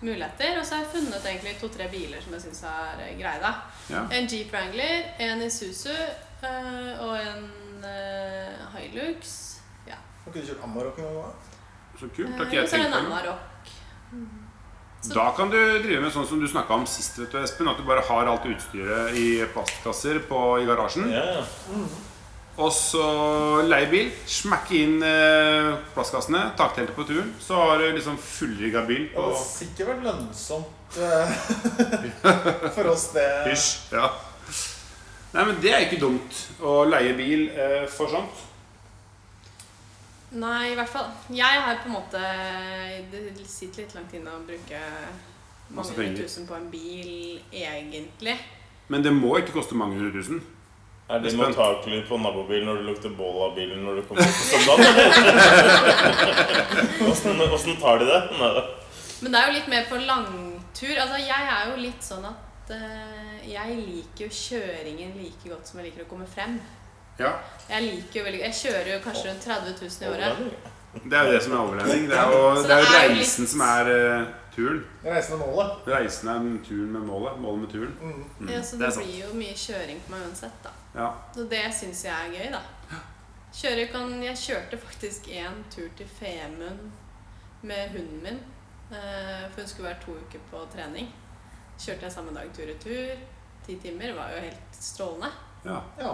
[0.00, 0.56] muligheter.
[0.56, 3.52] Og så har jeg funnet egentlig to-tre biler som jeg syns er eh, greie, da.
[3.92, 4.06] ja.
[4.16, 7.48] En Jeep Wrangler, en Isuzu uh, og en
[7.84, 9.38] uh, Hilux.
[9.90, 10.00] Ja.
[10.24, 11.56] Har ikke du kjørt Amarok noen gang?
[12.00, 12.32] Så kult.
[12.32, 14.39] Har ikke jeg og så er det tenkt en på det.
[15.08, 17.68] Da kan du drive med sånn som du snakka om sist, vet du, Espen.
[17.70, 21.08] At du bare har alt utstyret i plastkasser på, i garasjen.
[21.08, 21.46] Yeah.
[21.72, 21.86] Mm.
[22.60, 23.04] Og så
[23.64, 27.30] leie bil, smekke inn eh, plastkassene, takteltet på turen.
[27.40, 29.24] Så har du liksom fullrigga bil på...
[29.24, 31.32] Det på sikkert vært lønnsomt eh,
[32.76, 33.28] for oss, det.
[33.48, 33.70] Hysj.
[33.96, 34.10] Ja.
[35.30, 38.44] Nei, men det er ikke dumt å leie bil eh, for sånt.
[40.30, 41.10] Nei, i hvert fall.
[41.34, 42.20] Jeg har på en måte
[43.10, 44.78] Det sitter litt langt inne å bruke
[45.74, 48.36] mange hundre tusen på en bil, egentlig.
[48.90, 50.42] Men det må ikke koste mange hundre tusen.
[51.10, 54.44] Er det mottakelig på nabobilen når det lukter bål av bilen når du kommer på
[54.46, 54.78] søndag?
[57.54, 58.20] Åssen tar de det?
[58.38, 58.52] Nei.
[59.20, 60.94] Men det er jo litt mer på langtur.
[60.94, 65.80] Altså, jeg er jo litt sånn at uh, jeg liker jo kjøringen like godt som
[65.80, 66.60] jeg liker å komme frem.
[67.20, 67.32] Ja,
[67.70, 70.52] Jeg liker jo veldig Jeg kjører jo kanskje rundt 30 000 i året.
[71.04, 72.08] Det er jo det som er overlevning.
[72.10, 74.24] Det er jo, Så det er jo det er jo reisen litt- som er eh,
[74.56, 74.80] turen.
[75.04, 75.70] Reisen med målet.
[75.86, 77.38] Reisen er turen med målet.
[77.44, 77.92] Målet med turen.
[78.00, 78.24] Mm.
[78.40, 79.06] Mm, Ja, så det det er sant.
[79.06, 80.72] blir jo mye kjøring på meg uansett, da.
[80.94, 81.08] Ja.
[81.36, 82.62] Så det syns jeg er gøy, da.
[83.60, 86.90] Kjører kan, jeg kjørte faktisk en tur til Femund
[87.62, 88.40] med hunden min.
[88.90, 91.08] eh, For hun skulle være to uker på trening.
[91.78, 93.14] Kjørte jeg samme dag tur-retur.
[93.66, 95.30] Ti timer var jo helt strålende.
[95.64, 95.78] ja.
[95.98, 96.12] Ja.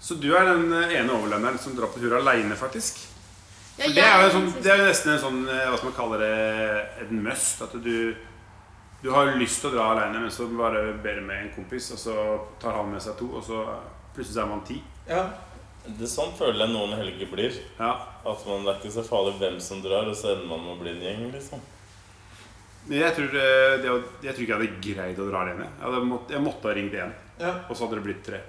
[0.00, 3.00] Så du er den eh, ene overlønneren som drar på tur aleine, faktisk?
[3.78, 5.90] Ja, jeg, det er jo sånn, det er jo nesten en sånn eh, Hva skal
[5.90, 6.30] man kalle det
[7.04, 7.62] et must.
[7.62, 8.14] At du
[9.02, 11.92] Du har lyst til å dra aleine, men så bare ber du med en kompis,
[11.94, 12.14] og så
[12.58, 13.60] tar han med seg to, og så
[14.16, 14.80] plutselig er man ti.
[15.10, 15.28] ja.
[15.88, 17.54] Det er sånn føler jeg noen helger blir.
[17.78, 17.92] Ja.
[18.26, 20.74] At man det er ikke så farlig hvem som drar, og så ender man med
[20.74, 21.22] å bli en gjeng.
[21.32, 21.62] liksom
[22.90, 23.94] Men jeg tror, eh, det,
[24.26, 25.70] jeg tror ikke jeg hadde greid å dra alene.
[25.70, 27.54] Jeg, hadde jeg måtte ha ringt én, ja.
[27.68, 28.42] og så hadde det blitt tre.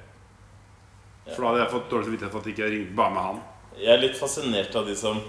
[1.30, 1.36] Ja.
[1.36, 3.40] For da hadde jeg fått dårlig samvittighet for at jeg ikke ringte bare med han.
[3.80, 5.22] Jeg er litt fascinert av de som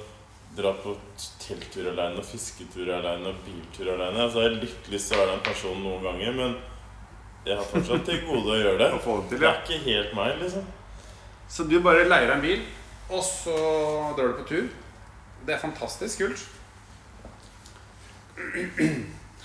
[0.56, 0.96] drar på
[1.38, 4.24] telttur aleine, og fisketur aleine og biltur aleine.
[4.24, 6.56] Altså, jeg har litt lyst til å være den personen noen ganger, men
[7.46, 8.88] jeg har fortsatt til gode å gjøre det.
[8.96, 10.66] Å få det til, Det er ikke helt meg, liksom.
[11.50, 12.64] Så du bare leier deg en bil,
[13.10, 13.54] og så
[14.18, 14.66] drar du på tur.
[15.46, 16.42] Det er fantastisk kult.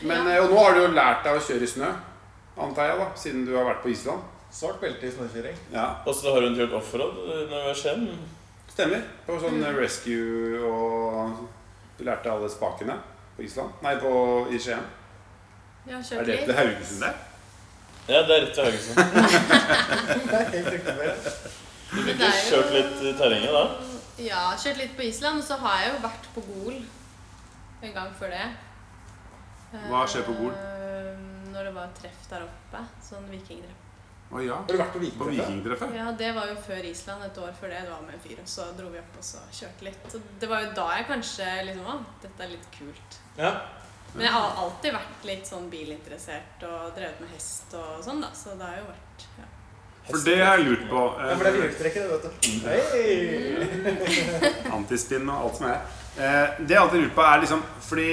[0.02, 0.36] Men, Ja.
[0.36, 1.90] eh, Og nå har du jo lært deg å kjøre i snø,
[2.58, 4.22] antar jeg, da, siden du har vært på Island.
[4.56, 5.58] Svart belte i snøkjøring.
[5.74, 8.06] Ja, Og så har hun kjørt offroad når vi var i Skien.
[8.72, 9.02] Stemmer.
[9.26, 9.76] På sånn mm.
[9.80, 11.48] rescue og
[11.98, 12.96] Du lærte alle spakene
[13.36, 13.70] på Island?
[13.84, 14.86] Nei, på, i Skien.
[15.86, 17.14] Ja, Er det til Haugesund der?
[18.08, 18.98] Ja, det er rett ved Haugesund.
[21.96, 23.64] Du fikk jo kjørt litt i terrenget da.
[24.20, 25.40] Ja, kjørt litt på Island.
[25.40, 26.78] Og så har jeg jo vært på Gol
[27.86, 28.48] en gang før det.
[29.92, 30.54] Hva skjer på Gol?
[30.56, 31.14] Eh,
[31.54, 32.80] Når det var treff der oppe.
[33.06, 33.85] Sånn vikingtreff.
[34.34, 34.56] Å ja.
[34.58, 35.38] Har du vært på På Vikingtreffet?
[35.38, 35.90] Vikingtreffet?
[35.96, 37.24] Ja, det var jo før Island.
[37.28, 37.80] Et år før det.
[37.86, 38.38] Det var med en fyr.
[38.42, 40.04] Og så dro vi opp og så kjørte litt.
[40.12, 43.12] Så det var jo da jeg kanskje liksom Å, dette er litt kult.
[43.38, 43.52] Ja.
[44.16, 48.30] Men jeg har alltid vært litt sånn bilinteressert og drevet med hest og sånn, da.
[48.38, 49.48] Så det har jo vært ja.
[50.06, 51.00] For det har jeg lurt på.
[51.18, 52.30] ja, for det er firehjulstrekker, det, vet du.
[52.70, 52.82] Hey.
[54.78, 55.80] Antispinn og alt som er.
[56.16, 58.12] Eh, det jeg alltid lurt på, er liksom Fordi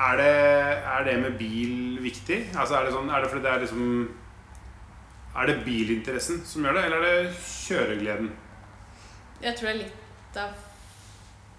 [0.00, 0.36] er det,
[0.96, 2.38] er det med bil viktig?
[2.56, 3.82] Altså Er det sånn Er det fordi det er liksom
[5.36, 8.30] Er det bilinteressen som gjør det, eller er det kjøregleden?
[9.40, 10.56] Jeg tror det er litt av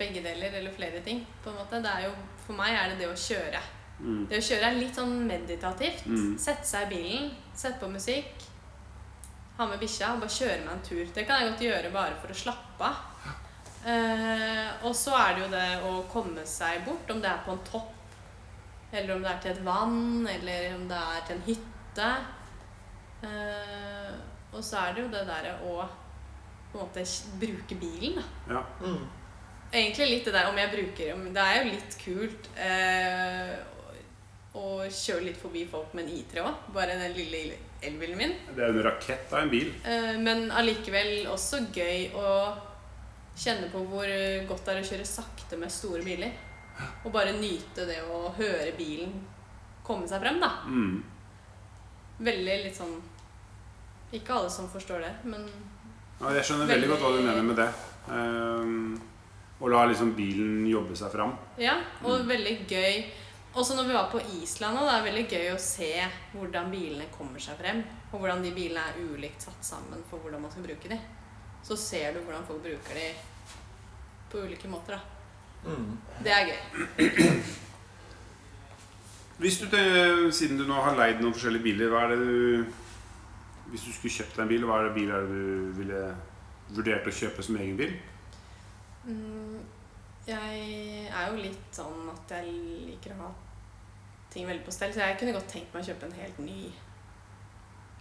[0.01, 1.25] begge deler, eller flere ting.
[1.43, 1.81] på en måte.
[1.81, 3.61] Det er jo, for meg er det det å kjøre.
[4.01, 4.25] Mm.
[4.29, 6.05] Det å kjøre er litt sånn meditativt.
[6.05, 6.33] Mm.
[6.41, 8.47] Sette seg i bilen, sette på musikk,
[9.57, 11.05] ha med bikkja og bare kjøre meg en tur.
[11.13, 13.07] Det kan jeg godt gjøre bare for å slappe av.
[13.81, 17.55] Uh, og så er det jo det å komme seg bort, om det er på
[17.55, 17.95] en topp,
[18.91, 22.09] eller om det er til et vann, eller om det er til en hytte.
[23.21, 24.13] Eh,
[24.51, 25.75] og så er det jo det derre å
[26.71, 27.03] på en måte
[27.39, 28.55] bruke bilen, da.
[28.55, 28.61] Ja.
[28.81, 29.03] Mm.
[29.71, 33.51] Egentlig litt det der om jeg bruker Det er jo litt kult uh,
[34.59, 36.65] å kjøre litt forbi folk med en I3 òg.
[36.75, 38.33] Bare den lille elbilen min.
[38.51, 39.71] Det er jo en rakett av en bil.
[39.85, 42.31] Uh, men allikevel også gøy å
[43.35, 44.11] kjenne på hvor
[44.47, 46.35] godt det er å kjøre sakte med store biler.
[47.05, 49.13] Og bare nyte det å høre bilen
[49.87, 50.51] komme seg frem, da.
[50.67, 50.99] Mm.
[52.27, 52.99] Veldig litt sånn
[54.13, 55.45] Ikke alle som forstår det, men
[56.21, 57.69] Ja, jeg skjønner veldig Veldig- godt hva du mener med det.
[58.11, 59.01] Um,
[59.61, 61.35] å la liksom bilen jobbe seg fram.
[61.57, 63.05] Ja, og veldig gøy.
[63.55, 65.89] Også når vi var på Island, og det er veldig gøy å se
[66.33, 67.81] hvordan bilene kommer seg frem.
[68.13, 70.99] Og hvordan de bilene er ulikt satt sammen for hvordan man skal bruke de.
[71.63, 73.09] Så ser du hvordan folk bruker de
[74.31, 74.97] på ulike måter.
[74.97, 75.01] da.
[75.71, 75.97] Mm.
[76.23, 77.43] Det er gøy.
[79.41, 79.67] Hvis du,
[80.31, 82.65] Siden du nå har leid noen forskjellige biler, hva er det du
[83.71, 86.01] Hvis du skulle kjøpt deg en bil, hva er det bil er det du ville
[86.75, 87.93] vurdert å kjøpe som egen bil?
[89.07, 89.61] Mm,
[90.27, 92.53] jeg er jo litt sånn at jeg
[92.89, 93.31] liker å ha
[94.31, 96.71] ting veldig på stell, så jeg kunne godt tenkt meg å kjøpe en helt ny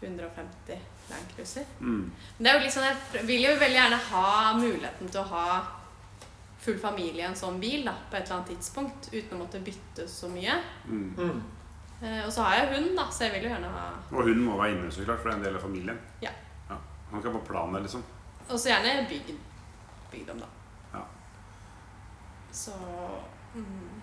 [0.01, 0.79] 150
[1.11, 1.67] Land Cruiser.
[1.81, 2.11] Mm.
[2.11, 5.31] Men det er jo litt sånn, jeg vil jo veldig gjerne ha muligheten til å
[5.33, 5.47] ha
[6.61, 9.63] full familie i en sånn bil da, på et eller annet tidspunkt, uten å måtte
[9.65, 10.59] bytte så mye.
[10.87, 11.41] Mm.
[12.01, 14.45] Eh, og så har jeg hund, da, så jeg vil jo gjerne ha Og hunden
[14.47, 15.99] må være inne, så klart, for det er en del av familien.
[16.25, 16.33] Ja.
[17.11, 18.05] Han skal på planet, liksom.
[18.49, 19.35] Og så gjerne bygd,
[20.13, 20.47] bygd om, da.
[20.95, 21.03] Ja.
[22.53, 22.77] Så
[23.55, 24.03] mm.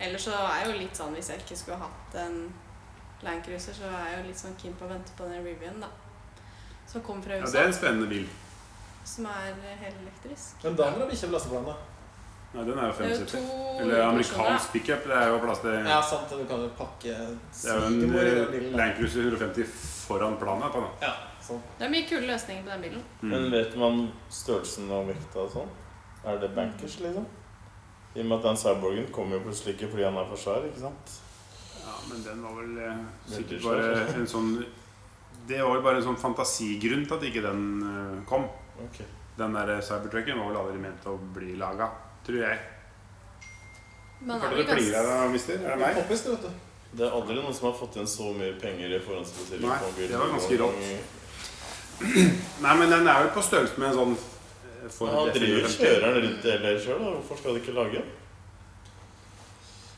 [0.00, 2.36] Ellers så er jeg jo litt sånn hvis jeg ikke skulle hatt en
[3.20, 5.82] Land Cruiser, så er jeg jo litt sånn keen på å vente på den Rivian,
[5.82, 5.90] da.
[6.88, 7.44] Som kommer fra USA.
[7.44, 8.28] Ja, det er en spennende bil.
[9.06, 10.64] Som er helelektrisk.
[10.64, 11.89] Men da må du bikkja på lasteplanet.
[12.52, 13.44] Nei, den er jo Det er 75.
[13.80, 15.04] Eller amerikansk pickup.
[15.06, 16.30] Det er jo plass til Ja, sant.
[16.30, 18.72] Du kan jo pakke Det er jo en svigermor i den eh, bilen.
[18.72, 18.78] da.
[18.78, 19.66] Land Cruiser 150
[20.08, 20.72] foran planet.
[20.74, 20.90] På den.
[21.04, 21.12] Ja,
[21.46, 21.62] sånn.
[21.78, 23.04] Det er mye kule løsninger på den bilen.
[23.22, 23.50] Men Mm.
[23.52, 25.68] vet man størrelsen og vekta og sånn?
[26.26, 27.26] Er det bankers, liksom?
[28.16, 30.64] I og med at den cyborgen kommer jo plutselig ikke fordi han er for svær,
[30.66, 31.20] ikke sant?
[31.86, 32.96] Ja, men den var vel eh,
[33.30, 34.64] sikkert bare en sånn
[35.46, 38.44] Det var jo bare en sånn fantasigrunn til at ikke den eh, kom.
[38.90, 39.06] Okay.
[39.38, 41.88] Den der Cybertrucken var vel aldri ment å bli laga,
[42.26, 42.58] tror jeg.
[44.20, 45.54] Men Hva er det ganske- her, da, mister?
[45.64, 45.94] Er det meg?
[45.96, 46.50] Poppis, det, vet du.
[46.98, 49.92] Det er aldri noen som har fått inn så mye penger i forhåndsbestilling Nei, på
[50.00, 50.80] det var ganske rått.
[52.64, 55.76] Nei, men den er vel på størrelse med en sånn eh, Ford han driver F150.
[55.84, 57.12] kjører den rundt LA sjøl, da.
[57.20, 58.08] Hvorfor skal de ikke lage den?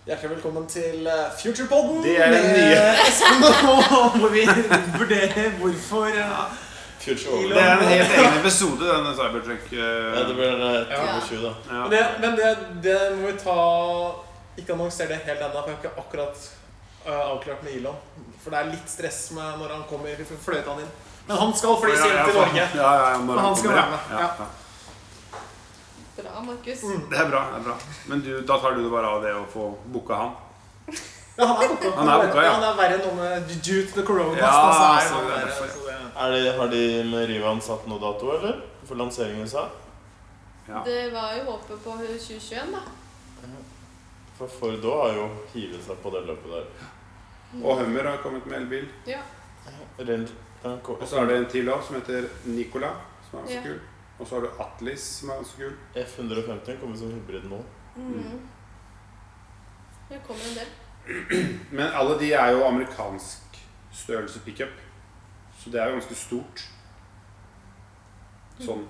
[0.07, 2.03] Hjertelig velkommen til eh, Futurepodden.
[2.03, 2.85] Det er den nye.
[3.07, 4.43] Espen og hvor vi
[5.01, 6.61] vurderer hvorfor eh,
[7.03, 9.69] Future Det er en helt egen episode, denne Cybertruck.
[9.73, 9.79] Uh...
[9.79, 11.21] Ja, det blir eh, Ja.
[11.21, 11.53] 22, da.
[11.69, 11.81] ja.
[11.83, 12.51] Men, det, men det,
[12.87, 13.57] det må vi ta
[14.61, 16.45] Ikke annonser det helt ennå, for jeg har ikke akkurat
[17.07, 17.97] uh, avklart med Elon.
[18.43, 20.15] For det er litt stress med når han kommer.
[20.19, 20.93] Vi fløyte han inn.
[21.27, 22.67] Men han skal flys Ja, inn ja, til Norge.
[22.77, 24.35] Ja, ja, når Men han skal være med, Ja, ja.
[24.39, 24.51] ja.
[26.17, 26.83] Bra, Markus.
[26.83, 27.05] Mm.
[27.11, 27.43] Det er bra.
[27.51, 27.77] det er bra
[28.11, 30.35] Men du, da tar du det bare av det å få booka han?
[31.37, 31.91] Ja, han er booka.
[31.97, 32.51] Han er booka, ja.
[32.53, 34.37] Han er verre enn noe med due to the corona.
[34.37, 34.51] Ja,
[35.09, 38.59] så er det er Er det, har de med Rivan satt noe dato, eller?
[38.85, 39.63] For lansering i USA?
[40.69, 40.83] Ja.
[40.85, 42.83] Det var jo håpet på 2021, da.
[44.39, 46.69] For Ford òg har jo hivet seg på det løpet der.
[47.63, 48.87] Og Hummer har kommet med elbil.
[49.07, 49.21] Ja.
[49.99, 52.93] Og så er det en til òg, som heter Nicola,
[53.31, 53.63] som er ganske Ja.
[53.63, 53.81] kul.
[54.21, 55.75] Og så har du Atlis, som er ganske kul.
[55.97, 57.65] F150 kommer som hybrid nå.
[57.97, 58.41] Mm.
[60.09, 60.71] Det kommer en del.
[61.71, 63.59] Men alle de er jo amerikansk
[63.93, 64.75] størrelse pickup.
[65.59, 66.65] Så det er jo ganske stort.
[68.63, 68.85] Sånn.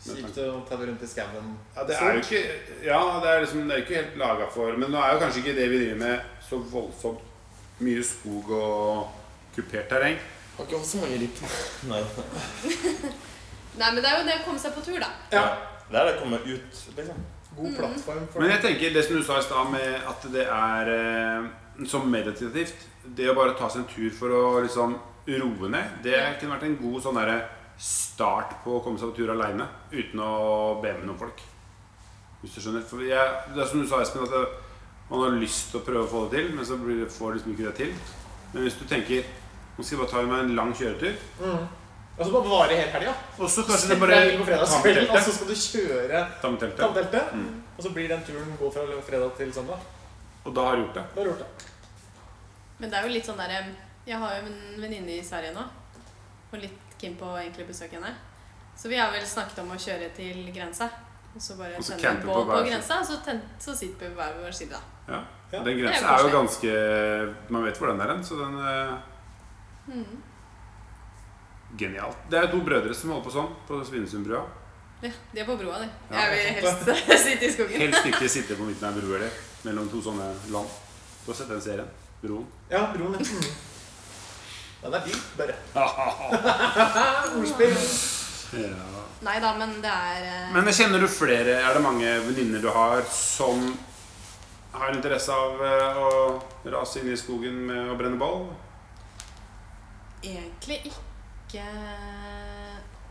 [0.00, 1.48] Kjipt å ta det rundt i skauen.
[1.76, 2.38] Ja, det er jo ikke
[2.86, 5.42] Ja, det er liksom Det er ikke helt laga for Men nå er jo kanskje
[5.42, 7.26] ikke det vi driver med, så voldsomt
[7.84, 9.10] mye skog og
[9.54, 10.16] kupert terreng.
[10.56, 11.38] Har ikke hatt så mange ripp.
[11.90, 12.00] Nei.
[13.80, 15.08] Nei, men det er jo det å komme seg på tur, da.
[15.32, 15.44] Ja.
[15.90, 17.22] Det er det å komme ut, liksom.
[17.56, 20.46] God plattform for Men jeg tenker det som du sa i stad, med at det
[20.46, 21.48] er eh,
[21.88, 22.86] så meditativt
[23.16, 24.98] Det å bare ta seg en tur for å liksom
[25.30, 27.36] roe ned, det kunne vært en god sånn derre
[27.80, 30.32] start på å komme seg på tur aleine uten å
[30.82, 31.42] be med noen folk.
[32.40, 32.82] Hvis du skjønner.
[32.88, 35.84] For jeg, det er som du sa, Espen, at det, man har lyst til å
[35.86, 37.94] prøve å få det til, men så blir det, får liksom ikke det til.
[38.54, 39.28] Men hvis du tenker
[39.76, 41.62] nå skal jeg bare ta meg en lang kjøretur, mm.
[42.20, 43.12] Og så bare vare hele helga.
[43.38, 45.54] og så kanskje det bare deg inn på ta med fredagskvelden, og så skal du
[45.56, 47.32] kjøre tamteltet.
[47.32, 47.62] Mm.
[47.76, 49.86] Og så blir den turen gå fra fredag til søndag.
[50.44, 51.04] Og da har du gjort det.
[51.14, 51.68] Da har du gjort det.
[52.80, 53.56] Men det er jo litt sånn der
[54.06, 55.64] Jeg har jo en venninne i Sverige nå.
[56.52, 58.12] Og litt keen på å egentlig besøke henne.
[58.76, 60.88] Så vi har vel snakket om å kjøre til grensa.
[61.34, 64.08] Og så bare Og så tenne på bål på hver grensa, og så, så sitter
[64.08, 64.80] vi på hver vår side, da.
[65.14, 65.20] Ja.
[65.52, 65.60] Ja.
[65.60, 66.72] Den Det er grensa er jo ganske
[67.50, 68.98] Man vet hvor den er hen, så den eh,
[69.90, 70.22] Mm.
[71.78, 72.16] Genialt.
[72.30, 74.42] Det er to brødre som holder på sånn på Svinesundbrua.
[75.00, 75.88] Ja, de er på broa, de.
[76.10, 77.80] Ja, jeg vil helst sitte i skogen.
[77.80, 80.78] Helst ikke sitte på midten av en bru eller mellom to sånne land.
[81.24, 81.90] Du har sett den serien?
[82.20, 82.46] Broen.
[82.68, 83.16] Ja, broen.
[84.80, 85.56] Den er din, bare.
[85.76, 87.04] ja.
[87.38, 87.76] Ordspill.
[89.24, 90.54] Nei da, men det er uh...
[90.56, 93.60] Men kjenner du flere Er det mange venninner du har som
[94.72, 98.48] har interesse av uh, å rase inn i skogen med å brenne ball?
[100.22, 101.09] egentlig ikke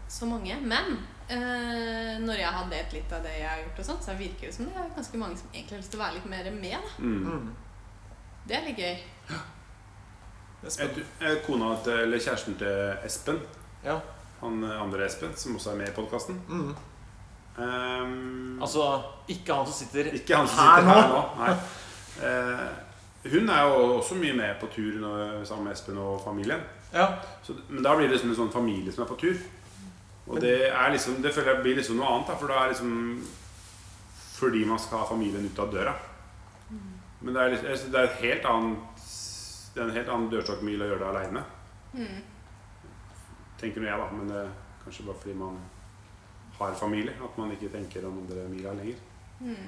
[0.10, 0.56] så mange.
[0.62, 0.98] Men
[1.30, 4.48] eh, når jeg har delt litt av det jeg har gjort, og sånt, så virker
[4.50, 6.52] det som det er ganske mange som egentlig har lyst til å være litt mer
[6.52, 6.72] med.
[6.72, 7.04] da.
[7.04, 7.26] Mm.
[7.26, 7.56] Mm.
[8.50, 8.98] Det er litt gøy.
[10.62, 13.40] Det er du- er Kona til, eller kjæresten til Espen,
[13.84, 14.00] Ja.
[14.42, 16.76] han eh, andre Espen, som også er med i podkasten Mm.
[17.58, 21.16] um, Altså, ikke han som sitter Ikke han som her sitter her nå.
[21.16, 21.46] nå.
[21.46, 21.54] Nei.
[22.24, 22.68] Eh,
[23.24, 26.62] hun er jo også mye med på tur når, sammen med Espen og familien.
[26.94, 27.08] Ja.
[27.44, 29.42] Så, men da blir det liksom en sånn familie som er på tur.
[30.30, 32.30] Og det er liksom Det føler jeg blir liksom noe annet.
[32.30, 32.92] Da, for da er liksom
[34.40, 35.96] Fordi man skal ha familien ut av døra.
[37.22, 39.08] Men det er, liksom, det er et helt annet
[39.74, 41.44] Det er en helt annen dørstokkmil å gjøre det aleine.
[41.94, 42.22] Mm.
[43.60, 44.08] Tenker nå jeg, da.
[44.16, 44.54] Men det er
[44.86, 45.60] kanskje bare fordi man
[46.60, 47.14] har familie.
[47.24, 49.02] At man ikke tenker om andre mila lenger.
[49.44, 49.68] Mm.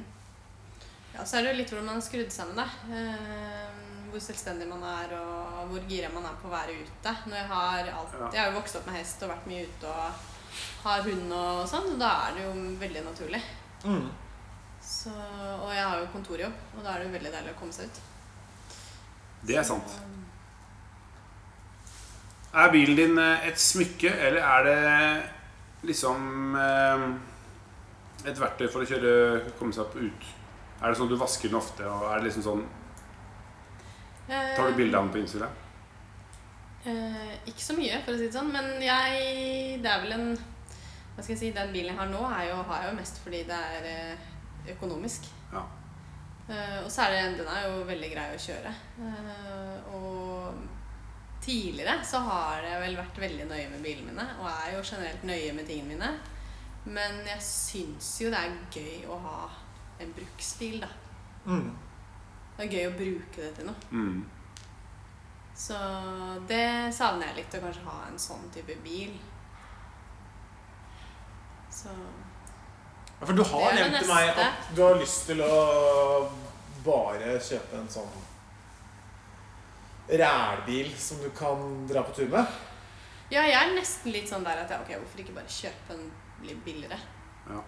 [1.13, 2.67] Ja, så er det jo litt hvordan man er skrudd sammen, da.
[2.91, 7.15] Eh, hvor selvstendig man er, og hvor gira man er på å være ute.
[7.27, 8.17] Når jeg har alt.
[8.33, 10.29] Jeg har jo vokst opp med hest og vært mye ute og
[10.83, 13.41] har hund og sånn, og da er det jo veldig naturlig.
[13.85, 14.07] Mm.
[14.81, 17.75] Så, og jeg har jo kontorjobb, og da er det jo veldig deilig å komme
[17.75, 18.01] seg ut.
[19.47, 19.95] Det er sant.
[22.51, 27.05] Er bilen din eh, et smykke, eller er det liksom eh,
[28.27, 29.15] et verktøy for å kjøre,
[29.59, 30.29] komme seg ut?
[30.81, 32.63] Er det sånn du vasker den ofte, og er det liksom sånn
[34.31, 35.59] Tar du bilde av den på Instagram?
[36.87, 38.49] Eh, ikke så mye, for å si det sånn.
[38.53, 42.21] Men jeg Det er vel en Hva skal jeg si Den bilen jeg har nå,
[42.47, 44.27] jo, har jeg jo mest fordi det er eh,
[44.73, 45.27] økonomisk.
[45.51, 45.65] Ja.
[46.47, 48.73] Eh, og så er det Den er jo veldig grei å kjøre.
[49.05, 50.61] Eh, og
[51.41, 55.23] tidligere så har jeg vel vært veldig nøye med bilene mine, og er jo generelt
[55.25, 56.11] nøye med tingene mine.
[56.85, 59.37] Men jeg syns jo det er gøy å ha
[60.03, 60.91] en bruksbil, da.
[61.45, 61.71] Mm.
[62.57, 63.89] Det er gøy å bruke det til noe.
[63.91, 64.21] Mm.
[65.61, 65.77] Så
[66.49, 69.13] det savner jeg litt, å kanskje ha en sånn type bil.
[71.71, 71.93] Så
[73.21, 76.31] Ja, For du har nevnt til meg at du har lyst til å
[76.81, 78.15] bare kjøpe en sånn
[80.09, 82.45] rælbil som du kan dra på tur med.
[83.31, 86.07] Ja, jeg er nesten litt sånn der at jeg, ok, hvorfor ikke bare kjøpe en
[86.47, 86.97] litt billigere?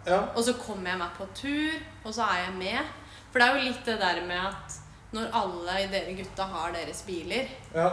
[0.07, 0.19] Ja.
[0.35, 2.93] Og så kommer jeg meg på tur, og så er jeg med.
[3.31, 4.79] For det er jo litt det der med at
[5.13, 7.89] når alle dere gutta har deres biler, ja.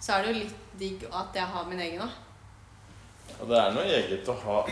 [0.00, 2.14] så er det jo litt digg at jeg har min egen òg.
[3.38, 4.62] Og det er noe eget å ha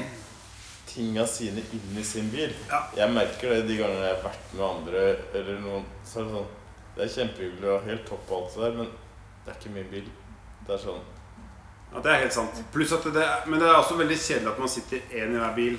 [0.88, 2.54] tinga sine inn i sin bil.
[2.70, 2.80] Ja.
[2.96, 5.02] Jeg merker det de gangene jeg har vært med andre
[5.36, 5.84] eller noen.
[6.04, 6.54] Så er det sånn
[6.96, 8.86] Det er kjempehyggelig og helt topp og alt det der, men
[9.44, 10.06] det er ikke min bil.
[10.66, 11.02] Det er sånn
[11.92, 12.62] Ja, det er helt sant.
[12.72, 15.52] Pluss at det, men det er også veldig kjedelig at man sitter én i hver
[15.58, 15.76] bil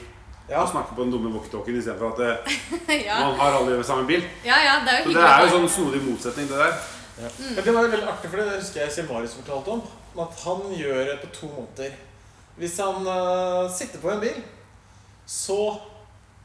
[0.47, 0.61] Ja.
[0.61, 2.59] og snakke på den dumme walkietalkien istedenfor at eh,
[3.09, 3.17] ja.
[3.19, 4.23] man har alle samme bil.
[4.45, 6.77] ja, ja, det er jo Så det er jo sånn snodig motsetning, det der.
[7.17, 9.81] Men det var jo veldig artig, for det husker jeg Kjell Marius fortalte om.
[10.13, 11.95] om At han gjør det på to måneder.
[12.57, 14.37] Hvis han uh, sitter på en bil,
[15.27, 15.59] så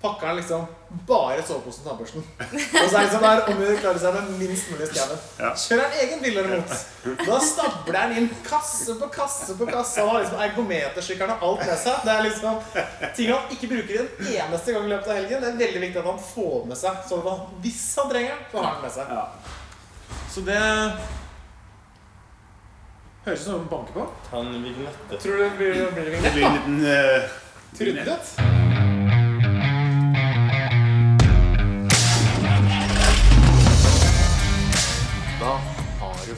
[0.02, 0.66] pakker han liksom
[1.06, 2.24] bare soveposen og tannbørsten.
[2.50, 5.22] Og så er det liksom der om å klare seg med minst mulig skauen.
[5.62, 6.74] Kjører han egen bil imot.
[7.22, 10.02] da stabler han inn kasse på kasse på kasse.
[10.02, 12.02] Han har liksom ergometersykkelen og alt med seg.
[12.04, 12.54] Det er liksom
[13.16, 15.42] ting han ikke bruker en eneste gang i løpet av helgen.
[15.46, 17.02] Det er veldig viktig at han får med seg.
[17.08, 19.04] Så han, hvis han trenger den, så har han den med seg.
[19.16, 19.26] Ja.
[20.32, 20.62] Så det
[23.24, 24.08] høres ut som noen banker på.
[24.30, 25.22] Ta en vignette.
[25.22, 27.38] Tror du det blir, blir Det blir en liten eh,
[27.72, 29.21] Trudlet.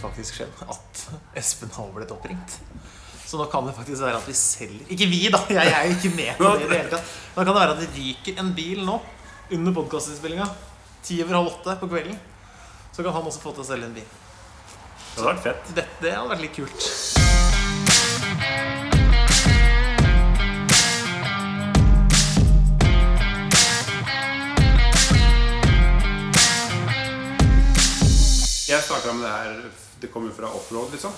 [0.05, 1.05] Faktisk skjedd at
[1.41, 2.59] Espen har blitt oppringt.
[3.25, 5.41] Så nå kan det faktisk være at vi selger Ikke vi, da!
[5.51, 7.15] Jeg er jo ikke med på det i det hele tatt.
[7.35, 8.99] Kan det være at det ryker en bil nå
[9.57, 10.47] under podkastinnspillinga.
[11.05, 12.21] Ti over halv åtte på kvelden.
[12.93, 14.07] Så kan han også få til å selge en bil.
[15.15, 15.75] Det hadde vært fett.
[15.81, 16.91] Dette hadde vært litt kult.
[28.65, 29.59] Jeg starta med det her
[30.05, 31.13] Det kom jo fra offroad, liksom.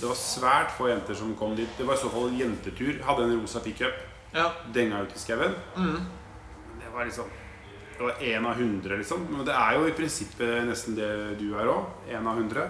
[0.00, 1.68] Det var svært få jenter som kom dit.
[1.76, 2.96] Det var i så fall jentetur.
[3.04, 3.98] Hadde en rosa pickup.
[4.32, 4.46] Ja.
[4.72, 5.52] Denga ut i skauen.
[5.76, 7.28] Det var liksom
[7.98, 9.26] Det var én av hundre, liksom.
[9.30, 11.84] Men det er jo i prinsippet nesten det du er òg.
[12.08, 12.64] Én av hundre.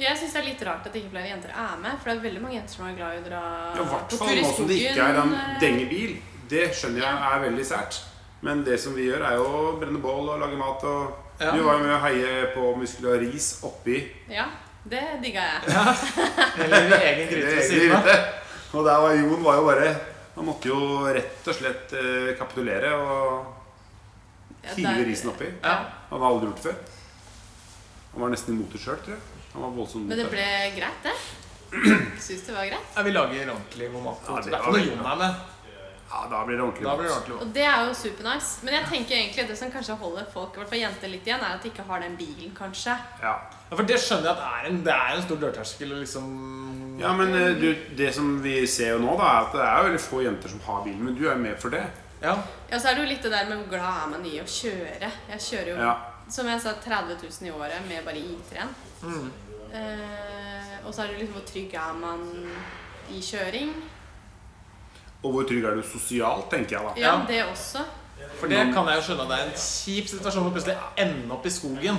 [0.00, 1.98] Jeg syns det er litt rart at ikke flere jenter er med.
[2.00, 3.40] For det er veldig mange jenter som er glad i å dra
[3.76, 6.12] Ja, I hvert fall nå som det ikke er en eh, dengebil.
[6.50, 8.00] Det skjønner jeg er veldig sært.
[8.40, 10.86] Men det som vi gjør, er jo å brenne bål og lage mat.
[10.88, 11.52] Og Ja.
[11.56, 13.94] Du var jo med å heie på muskler og ris oppi
[14.28, 14.44] Ja,
[14.84, 15.96] det digga jeg.
[16.64, 18.10] Eller i egen gryte ved siden av.
[18.70, 19.88] Og der var Jon var jo bare
[20.36, 20.78] Han måtte jo
[21.10, 25.50] rett og slett eh, kapitulere og hive risen oppi.
[25.60, 25.74] Ja.
[26.10, 26.78] Han har aldri gjort det før.
[28.14, 29.44] Han var nesten imot det sjøl, tror jeg.
[29.52, 31.16] Han var voldsomt Men det ble greit, det.
[32.22, 32.92] Syns det var greit.
[32.96, 34.28] Ja, vi lager ordentlig god mat.
[34.30, 35.49] Ja, det var Jon er med.
[36.10, 37.36] Ja, da blir det ordentlig Da blir det ordentlig.
[37.40, 38.64] Og det er jo supernice.
[38.66, 41.40] Men jeg tenker egentlig det som kanskje holder folk, i hvert fall jenter, litt igjen,
[41.46, 42.96] er at de ikke har den bilen, kanskje.
[43.22, 43.34] Ja.
[43.70, 46.26] Ja, for det skjønner jeg at er en, det er en stor dørterskel liksom
[47.00, 49.84] ja, men eh, du, det som vi ser jo nå, da, er at det er
[49.86, 51.04] veldig få jenter som har bilen.
[51.06, 51.84] Men du er jo med for det.
[52.20, 52.34] Ja.
[52.68, 54.44] Ja, så er det jo litt det der med hvor glad er man i å
[54.44, 55.08] kjøre.
[55.30, 55.94] Jeg kjører jo, Ja.
[56.28, 58.74] som jeg sa, 30 000 i året med bare I3-en.
[59.06, 59.30] Mm.
[59.72, 62.26] Eh, og så er det liksom hvor trygg er man
[63.14, 63.72] i kjøring.
[65.22, 66.92] Og hvor trygg er du sosialt, tenker jeg da.
[67.00, 67.24] Ja, Ja.
[67.28, 67.84] det også.
[68.40, 71.32] For det kan jeg jo skjønne at det er en kjip situasjon å plutselig ende
[71.34, 71.98] opp i skogen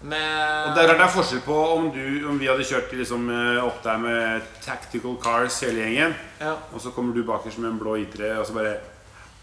[0.00, 3.64] med Og der er det forskjell på om, du, om vi hadde kjørt liksom, eh,
[3.64, 6.54] opp der med tactical cars hele gjengen, ja.
[6.72, 8.76] og så kommer du bakerst med en blå I3, og så bare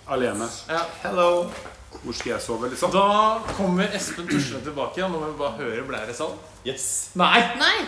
[0.07, 0.47] alene.
[0.69, 0.83] Ja.
[1.03, 1.49] Hello!
[2.03, 2.91] Hvor skal jeg sove, liksom?
[2.91, 5.03] Da kommer Espen tuslende tilbake.
[5.05, 6.35] Og nå må vi bare høre blære salg.
[6.67, 7.09] Yes.
[7.15, 7.39] Nei!
[7.55, 7.87] Nei!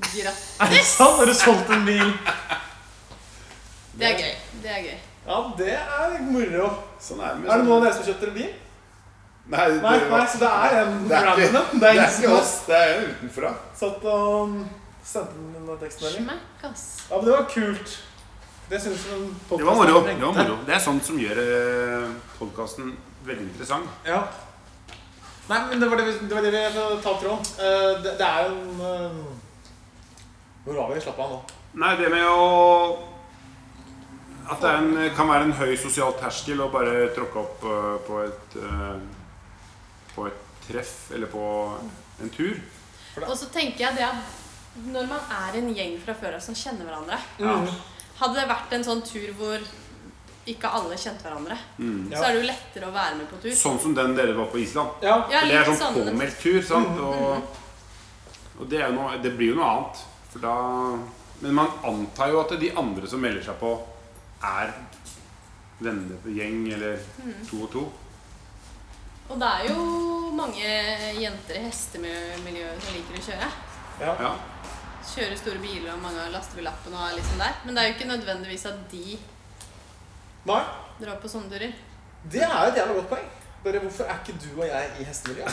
[0.00, 1.18] Er det sant?
[1.18, 2.14] Har du solgt en bil?
[4.00, 4.34] Det er gøy.
[4.64, 4.98] Det er gøy.
[5.26, 6.68] Ja, det er moro.
[7.00, 8.50] Sånn er det Er det noen av dere som kjøpte en bil?
[9.50, 11.72] Nei, det, Nei, nei, så det er en det er ikke, random.
[11.72, 12.52] det Det er er ingen som ikke oss.
[12.68, 13.50] Det er en utenfra.
[13.80, 14.54] satt og
[15.10, 16.40] sendte den tekstmeldingen.
[16.62, 17.96] Ja, men det var kult.
[18.70, 19.18] Det synes jeg
[19.58, 20.02] Det var moro.
[20.06, 20.56] Det var moro.
[20.66, 22.08] Det er sånt som gjør eh,
[22.38, 22.92] podkasten
[23.26, 23.90] veldig interessant.
[24.06, 24.22] Ja.
[25.50, 27.46] Nei, men det var det vi, det var det vi ta tråden.
[27.58, 29.22] Eh, det, det er jo en eh,
[30.64, 31.00] Hvor var vi?
[31.02, 31.40] Slapp av nå.
[31.82, 33.09] Nei, det med å
[34.50, 38.20] At det en, kan være en høy sosial terskel å bare tråkke opp eh, på
[38.24, 39.02] et eh,
[40.14, 41.42] På et treff eller på
[42.22, 42.58] en tur.
[43.26, 44.38] Og så tenker jeg det at
[44.86, 47.54] når man er en gjeng fra før av som kjenner hverandre Ja.
[48.20, 49.62] Hadde det vært en sånn tur hvor
[50.50, 52.08] ikke alle kjente hverandre, Mm.
[52.10, 53.52] så er det jo lettere å være med på tur.
[53.54, 54.88] Sånn som den dere var på Island.
[55.04, 55.16] Ja.
[55.30, 56.98] Ja, For det er sånn sånn- påmeldt tur, sant?
[56.98, 57.58] Og,
[58.60, 60.00] og det, er noe, det blir jo noe annet.
[60.32, 60.54] For da
[61.42, 63.70] Men man antar jo at de andre som melder seg på,
[64.42, 64.72] er
[65.80, 67.00] vennegjeng eller
[67.48, 67.82] to og to.
[69.30, 69.82] Og det er jo
[70.34, 70.70] mange
[71.20, 73.50] jenter i hestemiljøet som liker å kjøre.
[74.00, 74.14] Ja.
[74.24, 74.32] Ja.
[75.10, 77.54] Kjører store biler og mange har lastebillappen og er liksom der.
[77.64, 79.18] Men det er jo ikke nødvendigvis at de
[80.48, 80.60] Nei,
[81.00, 81.72] drar på sånne turer.
[82.32, 83.26] det er et jævla godt poeng.
[83.64, 85.52] Bare hvorfor er ikke du og jeg i hestemiljøet?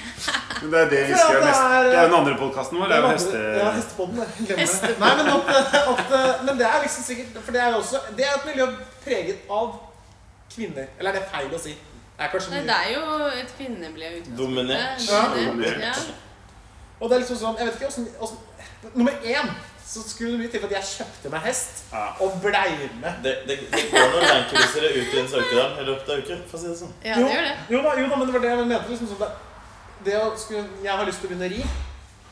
[0.62, 1.62] Men det er det vi skal at mest.
[1.86, 2.86] Det er den andre podkasten vår.
[2.86, 3.38] Det er jo heste...
[3.38, 4.18] Ja, hestepodden.
[4.18, 4.98] jeg glemmer det.
[5.00, 8.24] Nei, men, at, at, men det er liksom sikkert For det er jo også Det
[8.28, 8.68] er et miljø
[9.04, 9.74] preget av
[10.54, 10.86] kvinner.
[10.98, 11.74] Eller er det feil å si?
[12.14, 13.04] Det er Nei, det er jo
[13.42, 14.10] et kvinnemiljø.
[14.38, 15.06] Dominert.
[15.10, 15.22] Ja.
[15.34, 15.94] Dominert, ja.
[17.00, 18.42] Og det er liksom sånn Jeg vet ikke åssen-
[18.94, 19.48] Nummer én
[19.86, 22.04] så skulle det mye til for at jeg kjøpte meg hest Ja.
[22.24, 22.70] og blei
[23.02, 23.18] med.
[23.24, 26.58] Det, det, det går noen landcruisere ut i en Sørkedal i løpet av uken, for
[26.58, 26.94] å si det sånn.
[27.04, 27.56] Ja, jo, det gjør det.
[27.74, 28.90] Jo da, jo da, men det var det jeg mente.
[28.94, 29.30] Liksom, sånn det,
[30.08, 31.62] det å skulle, jeg har lyst til å begynne å ri.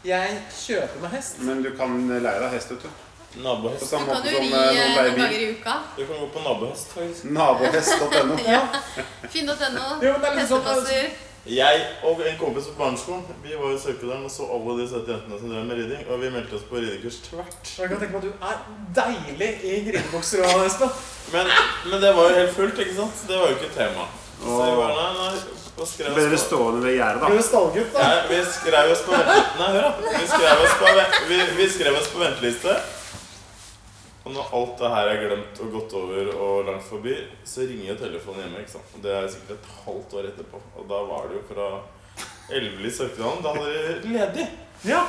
[0.02, 1.40] Jeg kjøper meg hest.
[1.46, 2.88] Men du kan leie deg hest, vet du.
[3.32, 3.86] På Nabohest.
[3.88, 5.22] samme Du kan måte jo som ri eh, eh, noen noen leier bil.
[5.22, 5.74] ganger i uka.
[5.96, 7.28] Du kan gå på nabohest, faktisk.
[7.36, 8.34] Nabohest.no.
[8.44, 8.62] Ja.
[9.32, 9.86] Finn.no.
[10.36, 11.06] Hestepasser.
[11.06, 11.31] sånn-.
[11.46, 15.10] Jeg og en kompis på barneskolen Vi var i Sørkedalen og så alle de søte
[15.10, 16.04] jentene som drev med riding.
[16.06, 17.72] Og vi meldte oss på ridekurs tvert.
[17.80, 18.60] Jeg kan tenke meg at du er
[19.00, 20.92] deilig i ridebukser og Espen.
[21.34, 21.50] Men,
[21.90, 23.24] men det var jo helt fullt, ikke sant?
[23.26, 24.06] Det var jo ikke tema.
[24.42, 27.28] Så vi bare, nei, nei, og skrev Ble dere stående ved gjerdet, da?
[27.30, 28.06] du stallgutt, da?
[28.06, 30.94] Nei, vi skrev oss på vent- Nei, hør da Vi skrev oss på,
[31.28, 32.74] vi, vi skrev oss på venteliste
[34.24, 37.16] Og når alt det her er glemt og gått over og langt forbi
[37.48, 40.86] Så ringer jo telefonen hjemme, ikke sant det er sikkert et halvt år etterpå Og
[40.92, 41.66] da var det jo fra
[42.52, 43.42] Elveli søknad.
[43.42, 44.46] Da hadde de ledig
[44.86, 45.02] Ja.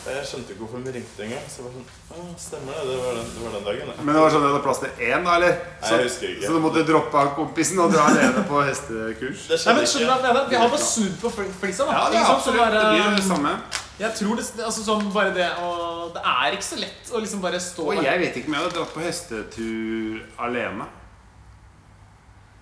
[0.00, 2.84] Jeg skjønte ikke hvorfor de ringte en gang Så jeg var sånn, «Å, stemmer det,
[2.88, 3.96] det var den, det var den dagen det.
[4.06, 5.58] Men det var sånn at du hadde plass til én, da, eller?
[5.82, 9.44] Nei, jeg husker ikke så du måtte droppe av kompisen og dra alene på hestekurs?
[9.50, 10.48] Det Nei, men skjønner du hva ikke jeg mener?
[10.54, 11.98] Vi har bare snudd på fl- flisa, da.
[11.98, 12.32] Ja, det er?
[12.32, 12.74] Absolutt.
[12.78, 13.52] Det blir det samme.
[14.00, 17.42] Jeg tror det, altså sånn bare det og Det er ikke så lett å liksom
[17.44, 20.86] bare stå Og jeg vet ikke om jeg hadde dratt på hestetur alene.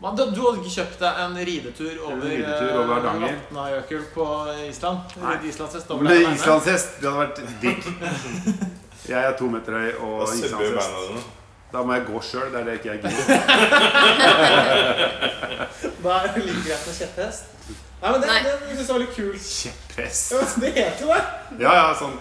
[0.02, 3.38] Man, du, du hadde ikke kjøpt deg en ridetur over, En ridetur over eh, Hardanger?
[3.38, 4.26] Vatnajökull på
[4.68, 5.16] Island?
[5.22, 5.32] Nei.
[5.50, 7.00] Islandshest over der islandshest.
[7.02, 7.80] Det hadde vært digg.
[9.12, 11.34] Jeg er to meter høy og islandshest.
[11.72, 12.46] Da må jeg gå sjøl.
[12.52, 13.12] Det er det ikke jeg gidder.
[15.98, 17.44] Da er det like greit med kjepphest.
[18.00, 18.42] Nei, men det, Nei.
[18.44, 19.46] det, det synes jeg var litt kult.
[19.52, 20.32] Kjepphest.
[20.32, 21.22] Ja, men det heter jo det.
[21.64, 22.18] Ja, ja, sånn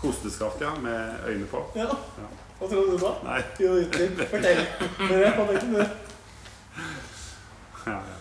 [0.00, 0.70] kosteskaft, ja.
[0.80, 1.64] Med øyne på.
[1.76, 1.88] Ja.
[2.58, 3.10] Hva trodde du da?
[3.26, 3.40] Nei.
[3.60, 3.74] Jo.
[4.32, 4.62] Fortell.
[4.64, 5.90] jeg fant ikke det.
[7.88, 8.16] Ja, ja.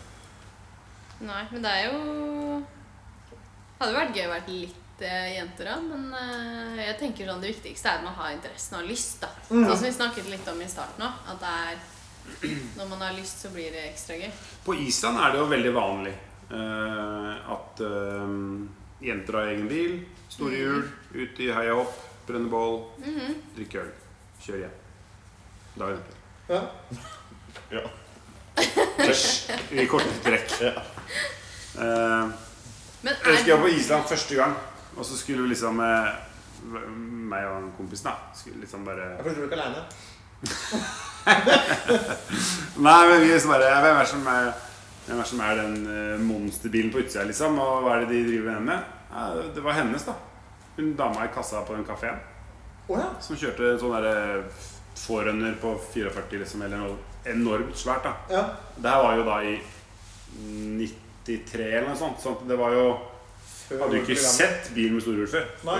[1.28, 2.60] Nei, men det er jo
[3.80, 7.52] Hadde vært gøy å være litt eh, jenter da, men eh, jeg tenker sånn det
[7.52, 9.20] viktigste er at man har interessen og har lyst.
[9.22, 9.30] da.
[9.50, 9.68] Mm.
[9.68, 11.20] Sånn som vi snakket litt om i starten òg.
[11.34, 11.84] At det er
[12.78, 14.32] når man har lyst, så blir det ekstra gøy.
[14.66, 16.16] På Island er det jo veldig vanlig
[16.56, 18.36] at eh,
[19.08, 19.98] jenter har egen bil,
[20.32, 20.86] store hjul,
[21.16, 21.96] ut i heia hopp,
[22.28, 22.78] brenne bål,
[23.56, 23.92] drikke øl,
[24.44, 24.76] Kjør hjem.
[25.78, 26.04] Da er det
[26.50, 26.62] Ja.
[27.72, 27.80] Ja.
[29.72, 30.52] I korte trekk.
[30.62, 30.72] Ja.
[31.78, 32.30] Uh,
[33.02, 34.54] Men jeg husker jeg var på Island første gang,
[34.96, 35.86] og så skulle vi liksom uh,
[37.28, 39.82] meg og en kompis da skulle liksom bare Jeg tror du ikke aleine.
[42.88, 44.46] Nei, men vi liksom bare Hvem er som er,
[45.08, 47.58] hvem er, som er den eh, monsterbilen på utsida, liksom?
[47.64, 48.84] Og hva er det de driver med?
[49.12, 50.14] Ja, det- var hennes, da.
[50.78, 52.20] Hun dama i kassa på den kafeen
[52.90, 53.08] Oh, ja.
[53.20, 54.44] som kjørte en sånn derre
[54.98, 56.96] Forerunner på 44, liksom, eller noe
[57.26, 58.14] enormt svært, da.
[58.32, 58.44] ja.
[58.78, 59.58] Det her var jo da i
[60.38, 62.22] 93 eller noe sånt.
[62.24, 62.86] Så det var jo
[63.68, 64.38] Før Hadde jo ikke programmet.
[64.38, 65.48] sett bil med storhjul før.
[65.68, 65.80] Nei.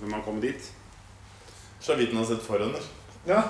[0.00, 0.70] Før man kom dit.
[1.84, 2.86] Så vidt man har sett forhånder.
[3.28, 3.42] Ja.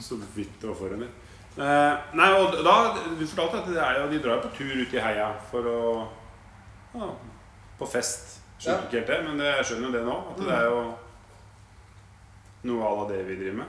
[0.00, 1.10] Så vidt det var forhånder.
[1.54, 2.72] Eh, nei, og da
[3.18, 5.82] Du fortalte at det er de drar på tur ut i heia for å
[6.98, 7.08] ja,
[7.78, 8.40] På fest.
[8.58, 8.86] Skjønner Ja.
[8.88, 10.16] ikke helt det, men det, jeg skjønner jo det nå.
[10.32, 10.80] At det er jo
[12.64, 13.66] noe à la det vi driver med.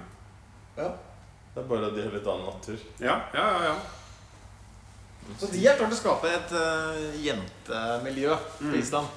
[0.77, 0.89] ja.
[1.55, 2.79] Det er bare at de har litt annen natur.
[2.99, 3.59] Ja, ja, ja.
[3.69, 3.75] ja.
[5.39, 8.73] Så de har klart å skape et uh, jentemiljø på Mm.
[8.81, 9.07] Island.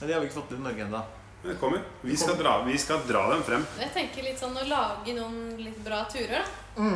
[0.00, 1.02] Men de har vi ikke fått til i Norge ennå.
[1.44, 1.80] Det kommer.
[2.02, 3.64] Vi skal, dra, vi skal dra dem frem.
[3.78, 6.42] jeg tenker litt sånn å lage noen litt bra turer,
[6.76, 6.90] da.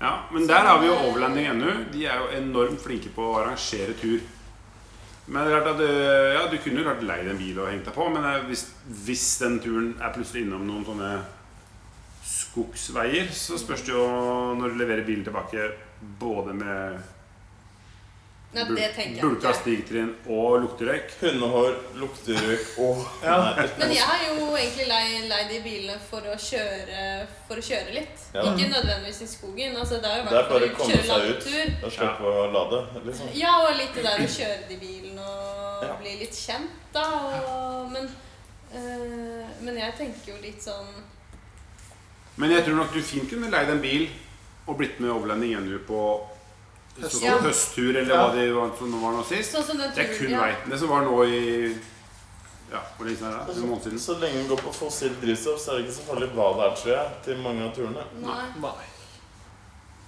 [0.00, 1.70] Ja, Men der har vi jo Overlanding NU.
[1.92, 4.20] De er jo enormt flinke på å arrangere tur.
[5.26, 7.70] Men det er klart at øh, ja, Du kunne jo klart leid en bil og
[7.70, 8.66] hengt deg på, men øh, hvis,
[9.06, 11.14] hvis den turen er plutselig innom noen sånne
[12.28, 14.04] skogsveier, så spørs det jo
[14.58, 15.70] når du leverer bilen tilbake
[16.20, 17.00] både med
[18.54, 21.14] Nei, det tenker jeg bulka stigtrinn og lukterøyk.
[21.20, 23.36] Hundehår, lukterøyk og Ja.
[23.80, 27.00] Men jeg har jo egentlig leid, leid de bilene for å kjøre,
[27.48, 28.26] for å kjøre litt.
[28.34, 28.44] Ja.
[28.50, 29.74] Ikke nødvendigvis i skogen.
[29.80, 31.48] Altså, det Det er bare å komme seg ut
[31.84, 32.82] og slippe å lade.
[33.08, 33.32] Liksom.
[33.38, 35.96] Ja, og litt det der å kjøre de bilene og Ja.
[36.00, 37.04] bli litt kjent, da.
[37.50, 38.06] Og, men,
[38.74, 40.86] øh, men jeg tenker jo litt sånn
[42.36, 44.08] Men jeg tror nok du fint kunne leid en bil
[44.66, 45.98] og blitt med overlending igjen på
[47.00, 47.34] Høst- ja.
[47.42, 49.50] høsttur, eller hva det var som var nå sist.
[49.56, 50.40] Sånn som den Det er kun turen ja.
[50.44, 50.54] vei.
[50.70, 51.40] Det som var nå i
[52.70, 53.56] Ja, hvor lenge er det?
[53.56, 53.98] En måned siden.
[54.00, 56.64] Så lenge den går på fossilt drivstoff, så er det ikke så farlig hva det
[56.68, 58.04] er, tror jeg, til mange av turene.
[58.22, 58.46] Nei.
[58.62, 58.86] Nei.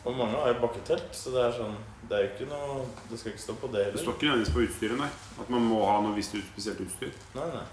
[0.06, 1.76] Og mange har jo bakketelt, så det er sånn
[2.08, 4.52] Det er jo ikke noe Det skal ikke stå på det Det står ikke nødvendigvis
[4.54, 5.08] på utstyret, nei.
[5.42, 7.10] At man må ha noe visst ut- spesielt utstyr.
[7.34, 7.64] Nei, nei.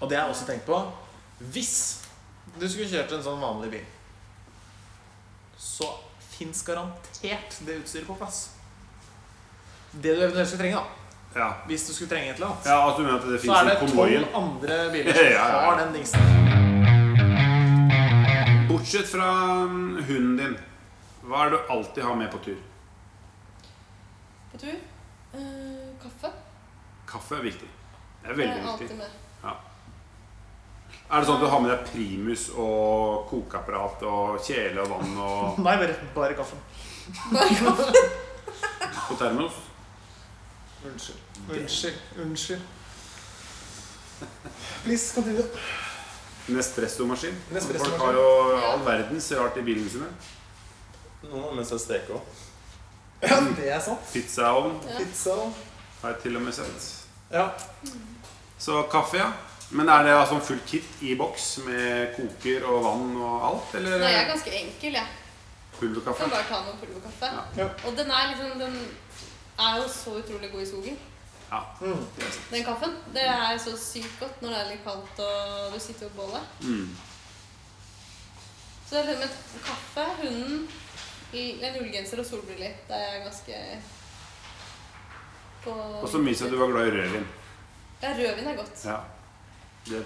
[0.00, 0.78] Og det har jeg også tenkt på.
[1.50, 1.74] Hvis
[2.60, 3.84] du skulle kjørt en sånn vanlig bil,
[5.58, 5.88] så
[6.38, 8.38] fins garantert det utstyret på plass.
[9.94, 10.84] Det du eventuelt skulle trenge, da.
[11.34, 12.66] Ja, Hvis du skulle trenge et eller annet.
[12.66, 15.48] ja at du mener at det Så er det tolv andre biler som Ja, ja,
[15.48, 15.60] ja.
[15.64, 16.20] har den dingsen.
[18.68, 19.28] Bortsett fra
[19.66, 20.54] mm, hunden din,
[21.24, 22.58] hva er det du alltid har med på tur?
[24.52, 24.76] På tur.
[25.34, 25.40] Eh,
[26.02, 26.30] kaffe.
[27.10, 27.68] Kaffe er viktig.
[28.22, 29.10] Det er Det veldig er alltid viktig.
[31.10, 35.18] Er det sånn at du har med deg primus og kokeapparat og kjele og vann
[35.20, 36.58] og Nei, bare, bare kaffen.
[37.30, 37.74] Bare
[39.08, 39.58] på termos?
[40.84, 41.20] Unnskyld.
[41.50, 41.98] Unnskyld.
[42.24, 42.62] Unnskyld.
[44.84, 45.44] Please, continue.
[46.48, 47.36] Nespresso-maskin.
[47.52, 47.98] Nespresso-maskin.
[47.98, 50.08] Folk har jo all verdens rart i bilene sine.
[51.24, 52.42] Noen har med seg steke òg.
[53.24, 54.04] Ja, det er sant.
[54.12, 54.98] Pizzaovn Ja.
[54.98, 55.36] Pizza.
[56.02, 56.90] har jeg til og med sett.
[57.32, 57.46] Ja.
[58.60, 59.30] Så kaffe, ja.
[59.74, 63.72] Men er det altså full kit i boks med koker og vann og alt?
[63.80, 65.06] Eller Nei, jeg er ganske enkel, jeg.
[65.78, 66.20] pulverkaffe?
[66.22, 67.30] Kan bare ta noe pulverkaffe.
[67.34, 67.64] Ja.
[67.64, 67.66] Ja.
[67.88, 68.76] Og den er liksom Den
[69.58, 70.98] er jo så utrolig god i skogen.
[71.50, 71.60] Ja.
[71.80, 72.04] Mm.
[72.52, 72.94] Den kaffen.
[73.14, 76.46] Det er så sykt godt når det er litt kaldt og du sitter ved bålet.
[76.60, 76.94] Mm.
[78.88, 80.68] Så det er liksom et kaffe, hunden,
[81.32, 82.72] i- en ullgenser og solbriller.
[82.88, 83.60] Det er ganske
[85.66, 87.26] Og så minst at du var glad i rødvin.
[88.02, 88.84] Ja, rødvin er godt.
[88.84, 88.96] Ja.
[89.88, 90.04] Det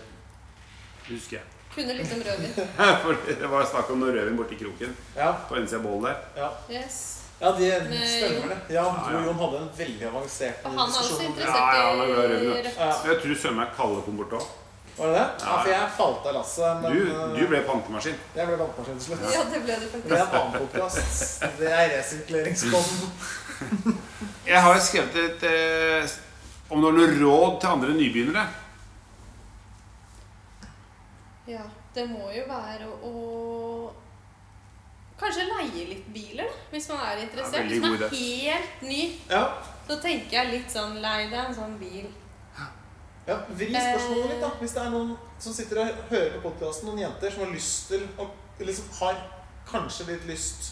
[1.08, 1.44] husker jeg.
[1.74, 2.54] Kunne litt om rødvin.
[3.04, 5.32] For det var snakk om noe rødvin borti kroken Ja.
[5.48, 6.42] på innsida av bålet der.
[6.42, 6.50] Ja.
[6.80, 6.98] Yes.
[7.40, 8.58] ja, de Med stemmer det.
[8.74, 9.18] Ja, Ja, du ja.
[9.20, 10.78] og Jon hadde en veldig avansert diskusjon.
[10.78, 12.56] han er også interessert Ja, ja, i rødvin, ja.
[12.56, 12.78] rødt.
[12.78, 12.90] Ja.
[13.12, 14.48] Jeg tror søren meg Kalle kom bort òg.
[14.98, 15.26] Var det det?
[15.38, 16.80] Ja, Ja, for jeg falt av lasset.
[16.82, 18.16] Men Du, eh, du ble pantemaskin.
[18.34, 19.20] jeg ble pantemaskin til slutt.
[19.36, 21.44] Ja, det ble det Det er en annen podkast.
[21.60, 23.12] Det er resirkuleringspodden.
[24.48, 26.16] Jeg har skrevet et eh,
[26.70, 28.46] om du har noe råd til andre nybegynnere.
[31.48, 33.92] Ja, det må jo være å, å
[35.18, 37.64] Kanskje leie litt biler, da, hvis man er interessert.
[37.64, 38.98] Ja, hvis man er helt ny,
[39.30, 39.40] Ja.
[39.88, 42.06] så tenker jeg litt sånn Lei deg en sånn bil.
[43.26, 44.50] ja Vri spørsmålet litt, da.
[44.60, 47.88] Hvis det er noen som sitter og hører på podkasten, noen jenter som har lyst
[47.90, 48.28] til å
[48.60, 49.18] liksom har
[49.68, 50.70] kanskje litt lyst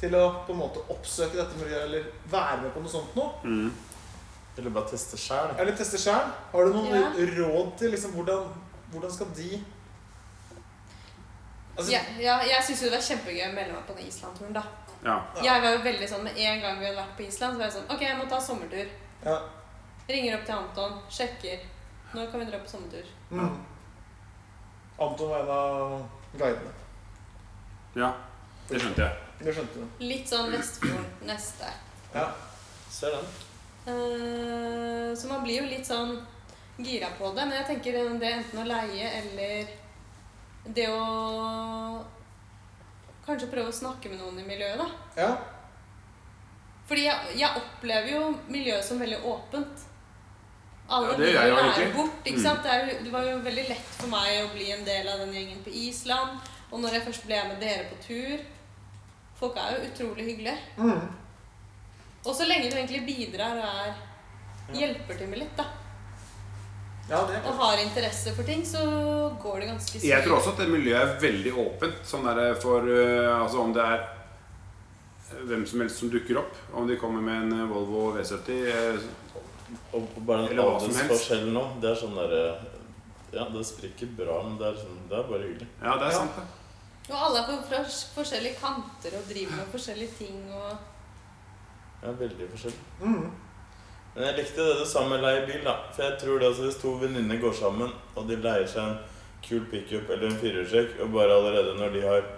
[0.00, 3.32] til å på en måte oppsøke dette miljøet, eller være med på noe sånt noe,
[3.42, 3.72] Mm.
[4.58, 5.52] Eller bare teste sjæl.
[5.58, 6.30] eller teste sjæl.
[6.52, 7.10] har du noen Ja.
[7.42, 8.46] råd til liksom hvordan,
[8.92, 9.60] hvordan skal de
[11.78, 14.52] Altså, Ja, ja, jeg syns jo det var kjempegøy å melde meg på den Island-turen,
[14.56, 14.62] da.
[15.04, 15.16] Ja.
[15.44, 17.68] Jeg var jo veldig sånn med en gang vi hadde vært på Island, så var
[17.68, 18.88] jeg sånn Ok, jeg må ta sommertur.
[19.24, 19.38] ja.
[20.08, 21.64] Ringer opp til Anton, sjekker.
[22.14, 23.04] Når kan vi dra på sommertur?
[23.30, 23.58] Mm.
[24.98, 26.72] Anton var en av guidene.
[27.94, 28.12] ja.
[28.68, 29.12] Det skjønte jeg.
[29.40, 30.00] Det skjønte du.
[30.04, 31.68] Litt sånn Vestfjorden neste.
[32.14, 32.24] Ja.
[32.92, 33.28] Ser den.
[33.88, 36.18] Uh, så man blir jo litt sånn
[36.76, 37.46] gira på det.
[37.46, 39.70] Men jeg tenker det er enten å leie eller
[40.66, 42.04] det å
[43.28, 44.86] Kanskje prøve å snakke med noen i miljøet, da.
[45.20, 45.36] ja.
[46.88, 49.82] Fordi jeg, jeg opplever jo miljøet som veldig åpent.
[50.88, 51.96] Alle Ja, det gjør jeg jo ikke.
[51.98, 52.22] bort.
[52.24, 52.44] ikke Mm.
[52.46, 52.62] sant?
[52.62, 55.18] Det, er, jo- det var jo veldig lett for meg å bli en del av
[55.18, 56.38] den gjengen på Island.
[56.72, 58.38] Og når jeg først ble med dere på tur
[59.38, 60.58] Folk er jo utrolig hyggelige.
[60.78, 61.08] Mm.
[62.26, 63.94] Og så lenge du egentlig bidrar og er
[64.74, 65.64] hjelper til med litt, da,
[67.08, 68.82] ja, det og har interesse for ting, så
[69.42, 72.02] går det ganske Jeg tror også at det miljøet er veldig åpent.
[72.04, 76.52] Sånn der for uh, Altså om det er eh, hvem som helst som dukker opp.
[76.74, 78.60] Om de kommer med en eh, Volvo V70.
[78.68, 79.00] uh,
[79.92, 81.00] Og og bare den Eller hva som helst.
[81.04, 82.44] adelsforskjellen nå, det er sånn derre
[83.32, 85.66] Ja, det sprekker bra, men det er, sånn, det er bare hyggelig.
[85.82, 86.20] Ja, det er Ja.
[86.22, 86.46] sant, det.
[87.08, 87.82] Og alle er på
[88.20, 90.70] forskjellige kanter og driver med forskjellige ting og
[92.02, 92.82] Ja, veldig forskjellig.
[93.00, 93.30] Mm.
[94.14, 95.76] Men jeg likte det du sa med leie bil, da.
[95.94, 98.98] For jeg tror det altså hvis to venninner går sammen, og de leier seg en
[99.44, 102.28] kul pickup eller en firehjulstrekk, og bare allerede når de har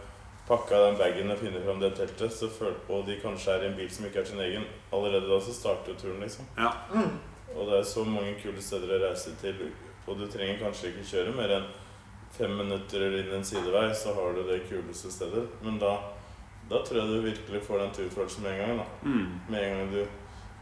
[0.51, 3.71] pakka den bagen og funnet fram det teltet, så føler og de kanskje er i
[3.71, 6.49] en bil som ikke er sin egen, allerede da så starter jo turen, liksom.
[6.59, 6.73] Ja.
[6.95, 7.19] Mm.
[7.55, 9.71] Og det er så mange kule steder å reise til,
[10.07, 11.71] og du trenger kanskje ikke kjøre mer enn
[12.35, 15.47] fem minutter inn en sidevei, så har du det kuleste stedet.
[15.63, 15.97] Men da,
[16.71, 18.83] da tror jeg du virkelig får den turfølelsen med en gang.
[18.83, 18.87] da.
[19.03, 19.41] Mm.
[19.49, 20.03] Med en gang du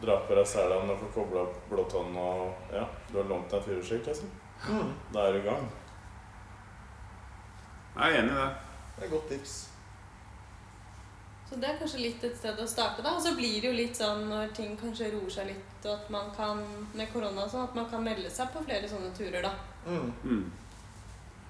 [0.03, 3.65] drar på deg selen og får kobla opp blåtann og ja, du har lånt deg
[3.65, 4.31] firehjulstrekk, liksom.
[4.69, 4.93] Mm.
[5.15, 5.67] Da er du i gang.
[7.99, 8.53] Jeg er enig i det.
[8.95, 9.57] Det er et godt tips.
[11.49, 13.15] Så det er kanskje litt et sted å starte, da.
[13.17, 16.11] Og så blir det jo litt sånn når ting kanskje roer seg litt, og at
[16.13, 16.61] man kan
[16.99, 19.55] med korona og sånn, at man kan melde seg på flere sånne turer, da.
[19.89, 20.11] Mm.
[20.25, 20.45] Mm.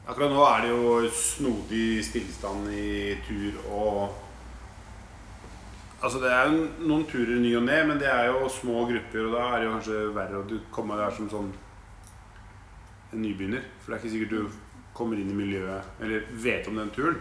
[0.09, 4.28] Akkurat nå er det jo snodig stillstand i tur og
[5.99, 9.25] Altså Det er jo noen turer ny og ne, men det er jo små grupper,
[9.27, 11.49] og da er det jo kanskje verre å komme der som sånn
[13.13, 13.65] en nybegynner.
[13.81, 14.61] For det er ikke sikkert du
[14.95, 17.19] kommer inn i miljøet eller vet om den turen.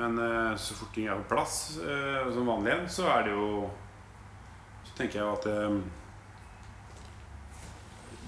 [0.00, 3.32] Men uh, så fort ting er på plass uh, som vanlig igjen, så er det
[3.34, 3.48] jo
[4.86, 5.80] Så tenker jeg jo at um,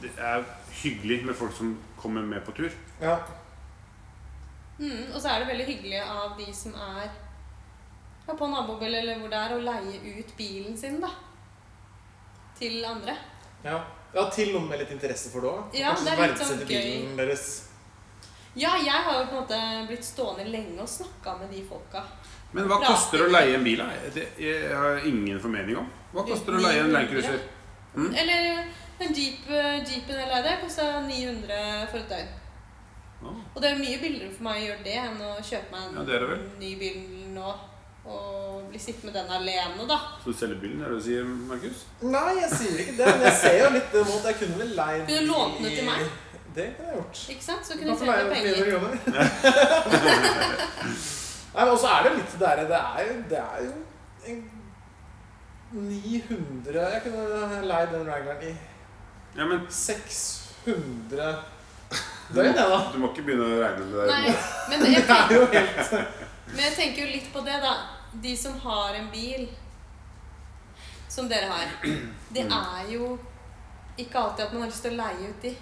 [0.02, 0.42] det er
[0.82, 2.70] hyggelig med folk som kommer med på tur.
[3.00, 3.16] Ja.
[4.78, 7.10] Mm, og så er det veldig hyggelig av de som er
[8.26, 11.10] ja, på nabobil eller hvor det er, å leie ut bilen sin, da.
[12.58, 13.16] Til andre.
[13.64, 13.78] Ja.
[14.14, 15.76] ja, til noen med litt interesse for det òg.
[15.78, 16.82] Ja, det er litt sånn verdsette gøy.
[16.88, 17.46] bilen deres.
[18.54, 19.58] Ja, jeg har jo på en måte
[19.88, 22.04] blitt stående lenge og snakka med de folka.
[22.52, 23.80] Men hva Prater koster det å leie en bil?
[23.80, 24.10] da?
[24.12, 25.88] Det jeg har ingen formening om.
[26.12, 27.18] Hva koster det å leie en Land
[27.92, 28.14] Mm.
[28.16, 28.64] Eller
[29.04, 32.30] en jeep, eh, jeepen jeg leide, kosta 900 for et døgn.
[33.22, 33.34] Ah.
[33.54, 35.98] Og det er mye billigere for meg å gjøre det enn å kjøpe meg en
[35.98, 37.02] Ja, det det ny bil
[37.34, 37.52] nå.
[38.02, 39.98] Og bli sittende med den alene, da.
[40.22, 41.84] Så du selger bilen, er det du sier, Markus?
[42.02, 43.06] Nei, jeg sier ikke det.
[43.06, 45.72] Men jeg ser jo litt mot Jeg kunne vel leid Kunne du lånt den ut
[45.76, 45.98] til meg?
[46.52, 47.20] Det kunne jeg gjort.
[47.32, 47.62] Ikke sant?
[47.68, 48.52] Så kunne kan jeg for penger.
[48.66, 48.92] 900.
[51.52, 53.72] Nei, men også er det litt der Det er jo, det er jo
[55.72, 58.52] 900 Jeg kunne leid den Wrangleren i
[59.36, 61.34] Ja, men 600
[62.32, 62.78] døgn, jeg, da.
[62.92, 64.06] du må ikke begynne å regne det der.
[64.12, 64.34] Nei,
[64.70, 65.80] men jeg, Det er jo helt
[66.46, 67.74] men jeg tenker jo litt på det, da.
[68.22, 69.48] De som har en bil,
[71.08, 71.68] som dere har,
[72.32, 72.52] det Mm.
[72.52, 73.18] er jo
[73.98, 75.56] ikke alltid at man har lyst til å leie ut de.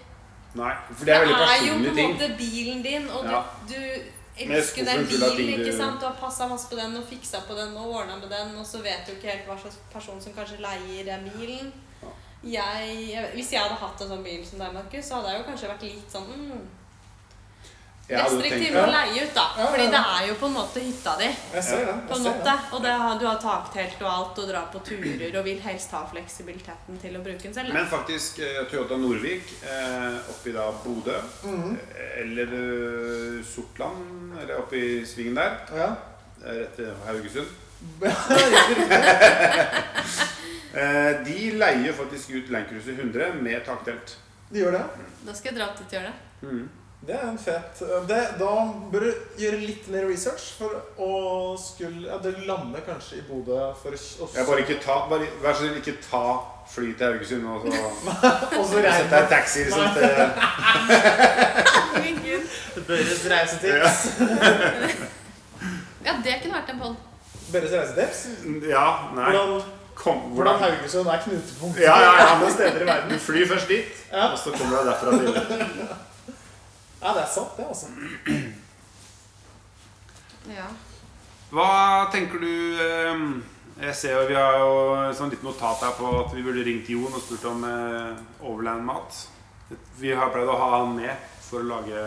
[0.54, 2.14] Nei, for det er veldig jo på personlige en ting.
[2.14, 3.42] måte bilen din, og Ja.
[3.68, 6.00] du, du elsker den bilen, ikke sant?
[6.00, 8.66] Du har passa masse på den og fiksa på den og ordna med den, og
[8.66, 11.72] så vet du ikke helt hva slags person som kanskje leier den bilen.
[12.42, 15.50] Jeg, hvis jeg hadde hatt en sånn bil som deg, Markus, så hadde jeg jo
[15.50, 16.66] kanskje vært litt sånn mm,
[18.10, 19.44] restriktiv å leie ut, da.
[19.56, 21.28] Ja, ja, Fordi det er jo på en måte hytta di.
[21.54, 21.94] Jeg ser det.
[22.08, 22.52] På en måte.
[22.72, 25.90] Og det, har- du har taktelt og alt og drar på turer og vil helst
[25.96, 27.72] ha fleksibiliteten til å bruke den selv.
[27.74, 31.76] Men faktisk eh, Toyota Norvik eh, oppi da Bodø, mm -hmm.
[32.22, 32.46] eller
[33.54, 35.94] Sortland, eller oppi svingen der, Ja.
[36.44, 37.46] rett ved Haugesund.
[40.74, 44.12] Eh, de leier faktisk ut Land Cruiser 100 med taktelt.
[44.50, 44.82] De gjør det.
[45.26, 46.46] Da skal jeg dra dit og gjøre det.
[46.46, 46.68] Mm.
[47.06, 47.78] Det er en fet
[48.08, 48.48] det, Da
[48.92, 53.56] bør du gjøre litt mer research for å skulle Ja, det lander kanskje i Bodø
[53.80, 56.20] for å Ja, bare ikke ta, bare, Vær så snill, ikke ta
[56.70, 57.70] fly til Haugesund og så
[58.60, 60.04] Og så reise deg i taxi liksom, til
[61.94, 62.44] Herregud.
[62.86, 64.04] Børres reisetips.
[66.00, 66.94] Ja, det kunne vært en podd.
[67.52, 68.20] Børres reisetips.
[68.70, 68.84] Ja,
[69.16, 69.32] nei.
[69.34, 69.64] Hvordan,
[70.00, 72.28] Kom, hvordan hvordan Haugesund er knutepunkt Ja, ja, ja.
[72.36, 74.30] alle steder i Du flyr først dit, Ja.
[74.32, 75.28] og så kommer du deg derfra til
[77.00, 77.86] Ja, det er sant, det, altså.
[80.50, 80.66] Ja.
[81.50, 81.70] Hva
[82.12, 83.22] tenker du eh,
[83.80, 84.72] Jeg ser jo vi har jo
[85.08, 88.20] et sånn litt notat her på at vi burde ringt Jon og spurt om eh,
[88.46, 89.18] Overland-mat.
[90.00, 92.04] Vi har pleid å ha han med for å lage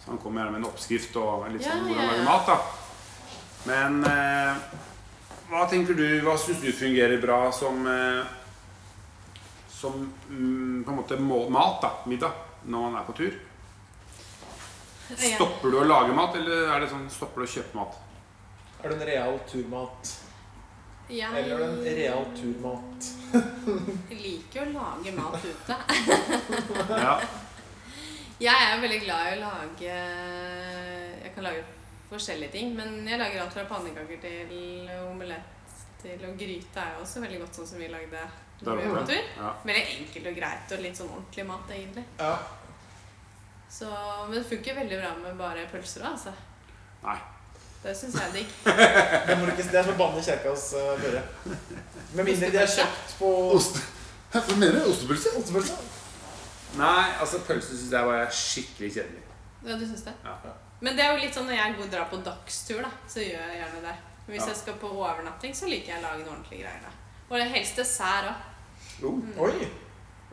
[0.00, 2.10] Så han kommer gjerne med en oppskrift og litt Ja, sånn ja, hvordan ja.
[2.12, 2.46] lage mat.
[2.46, 4.80] da Men eh,
[5.50, 8.22] hva tenker du Hva syns du fungerer bra som eh,
[9.72, 12.36] Som mm, på en måte må, mat, da, middag,
[12.68, 13.38] når man er på tur?
[15.16, 17.98] Stopper du å lage mat, eller er det sånn, stopper du å kjøpe mat?
[18.82, 20.16] Er du en real turmat?
[21.10, 23.08] Jeg Eller er en real turmat?
[24.14, 25.78] liker jo å lage mat ute.
[27.06, 27.16] Ja.
[28.40, 29.96] Jeg er veldig glad i å lage
[31.20, 31.64] Jeg kan lage
[32.08, 35.58] forskjellige ting, men jeg lager alt fra pannekaker til omelett
[36.00, 38.22] til Og gryte er jo også veldig godt, sånn som vi lagde.
[38.64, 42.06] Veldig enkelt og greit og litt sånn ordentlig mat, egentlig.
[42.20, 42.32] Ja.
[43.70, 43.86] Så,
[44.28, 46.32] men det funker veldig bra med bare pølser òg, altså.
[47.04, 47.18] Nei.
[47.82, 48.50] Det syns jeg er digg.
[49.28, 51.22] Det, må du ikke, det er som å banne kjerka hos uh, Børre.
[52.18, 53.30] Med mindre de har kjøpt på
[54.34, 54.90] Hva mener du?
[54.90, 55.32] Ostepølse?
[55.38, 55.78] ostepølse.
[56.76, 59.22] Nei, altså pølse syns jeg var skikkelig kjedelig.
[59.64, 60.12] Ja, du syns det?
[60.26, 60.34] Ja.
[60.84, 63.48] Men det er jo litt sånn når jeg går- drar på dagstur, da, så gjør
[63.48, 63.96] jeg gjerne det.
[64.26, 64.52] Men hvis Ja.
[64.52, 66.80] jeg skal på overnatting, så liker jeg å lage noen ordentlige greier.
[66.84, 66.92] da.
[67.30, 68.46] Og det er helst dessert òg.
[69.00, 69.14] Jo.
[69.46, 69.68] Oi!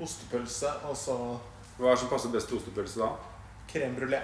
[0.03, 1.15] Ostepølse og så
[1.77, 3.09] Hva er det som passer best til ostepølse da?
[3.71, 4.19] crème brulé.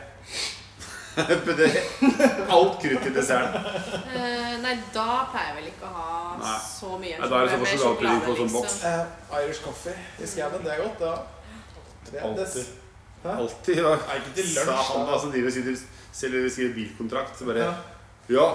[2.53, 3.65] Alt krutt i desserten.
[4.15, 6.53] Eh, nei, da pleier jeg vel ikke å ha Nei.
[6.65, 8.77] så mye Nei, da er det sånn sjokoladepudding på sånn boks.
[8.79, 8.89] liksom.
[8.89, 11.13] Eh, Irish coffee i skauen, det er godt, da.
[12.07, 12.71] Det, det, Alltid.
[13.23, 13.35] Hæ?
[13.43, 13.77] Alltid.
[13.83, 13.93] Ja.
[14.17, 15.11] Ikke til Sa lunsj, han da.
[15.11, 15.83] da som driver og sitter-
[16.13, 17.37] selger skriver bilkontrakt.
[17.39, 17.73] Så bare Ja.
[18.33, 18.47] Ja,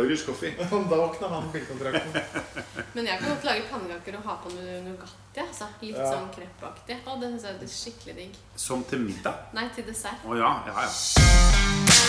[0.00, 0.54] Irish coffee.
[0.90, 2.12] Da våkna han bilkontrakten.
[2.94, 5.40] Men jeg kan godt lage pannekaker og ha på noe Nugatti.
[5.40, 5.66] Altså.
[5.80, 6.10] Litt Ja.
[6.12, 6.96] sånn kreppaktig.
[7.06, 8.34] Og det syns jeg er skikkelig digg.
[8.56, 9.34] Som til middag.
[9.56, 10.20] Nei, til dessert.
[10.28, 12.02] Å ja, ja, ja.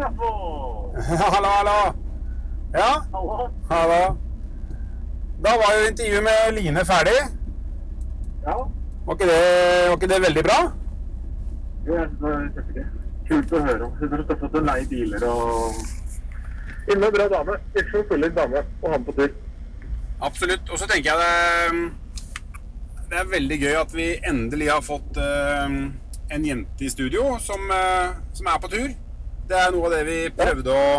[0.00, 1.94] Hallo, hallo.
[2.72, 3.04] Ja,
[3.70, 4.16] hallo.
[5.44, 7.20] Da var jo intervjuet med Line ferdig.
[8.46, 8.56] Ja,
[9.06, 9.40] Var ikke det,
[9.88, 10.58] var ikke det veldig bra?
[11.86, 12.84] Jo, Jeg syns det var kjempegøy.
[13.30, 13.92] Kult å høre om.
[14.00, 15.80] Hun har støttet stas at biler og
[16.90, 17.56] Inne bra dame.
[17.76, 19.34] Ikke en dame å ha med på tur.
[20.20, 20.70] Absolutt.
[20.70, 21.34] Og så tenker jeg det
[23.10, 25.68] Det er veldig gøy at vi endelig har fått uh,
[26.30, 28.90] en jente i studio som, uh, som er på tur.
[29.50, 30.90] Det er noe av det vi prøvde å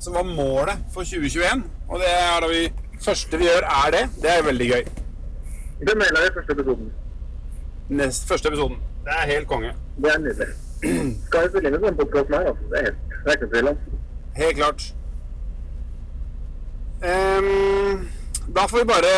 [0.00, 1.66] Som var målet for 2021.
[1.90, 2.62] Og det er da vi
[3.04, 4.00] første vi gjør, er det.
[4.22, 4.86] Det er veldig gøy.
[5.80, 6.88] Det mener jeg i første episoden.
[8.00, 8.80] Nest første episoden.
[9.04, 9.74] Det er helt konge.
[10.00, 10.48] Det er nydelig.
[11.26, 12.72] Skal vi spille inn en sånn podkast her, altså?
[12.72, 13.84] Det er helt Det er ikke tvil om.
[14.40, 14.88] Helt klart.
[17.04, 18.08] Um,
[18.56, 19.14] da får vi bare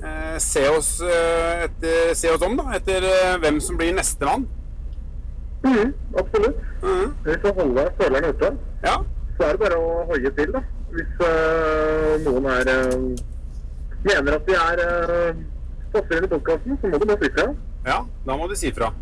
[0.00, 2.70] uh, se, oss, uh, etter, se oss om, da.
[2.80, 4.48] Etter uh, hvem som blir nestemann.
[5.64, 6.58] Mhm, absolutt.
[6.82, 7.14] Mm.
[7.24, 8.50] Vi du holde føleren ute.
[8.84, 8.96] Ja.
[9.36, 10.62] Så er det bare å hoie til, da.
[10.92, 13.08] Hvis øh, noen er øh,
[14.06, 15.42] mener at de er øh,
[15.92, 17.48] passer inn i podkasten, så må du bare si fra.
[17.86, 18.92] ja, da må du si fra.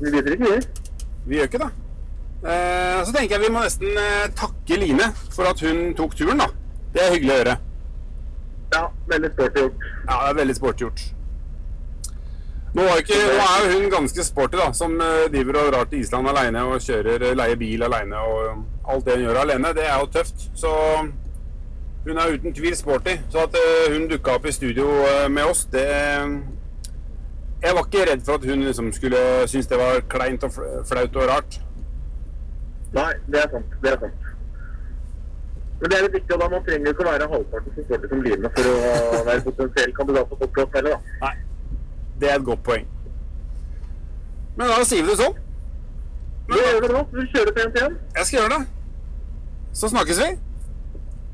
[0.00, 0.88] Vi biter ikke, vi.
[1.26, 1.70] Vi gjør ikke det.
[2.38, 6.38] Eh, så tenker jeg vi må nesten eh, takke Line for at hun tok turen,
[6.38, 6.46] da.
[6.94, 7.56] Det er hyggelig å gjøre.
[8.74, 9.86] Ja, veldig sporty gjort.
[10.06, 11.02] Ja, det er veldig sporty gjort.
[12.76, 16.28] Nå, ikke, nå er hun ganske sporty, da, som eh, driver og drar til Island
[16.28, 19.72] alene og kjører, eh, leier bil alene og alt det hun gjør alene.
[19.76, 20.44] Det er jo tøft.
[20.58, 20.72] Så
[22.04, 23.16] hun er uten tvil sporty.
[23.32, 24.86] Så at eh, hun dukka opp i studio
[25.32, 25.88] med oss, det
[27.58, 29.18] Jeg var ikke redd for at hun liksom skulle
[29.50, 30.52] synes det var kleint og
[30.86, 31.60] flaut og rart.
[32.94, 33.72] Nei, det er sant.
[33.82, 34.28] Det er sant.
[35.80, 38.08] Men det er litt viktig, og da man trenger ikke å være halvparten så sporty
[38.12, 41.07] som Line for å være potensiell kandidat på podkast heller, da.
[42.20, 42.86] Det er et godt poeng.
[44.58, 45.36] Men da sier vi det sånn.
[46.48, 47.04] Det gjør vi nå.
[47.10, 47.98] så Vi kjører pent igjen.
[48.16, 48.66] Jeg skal gjøre det.
[49.80, 50.30] Så snakkes vi.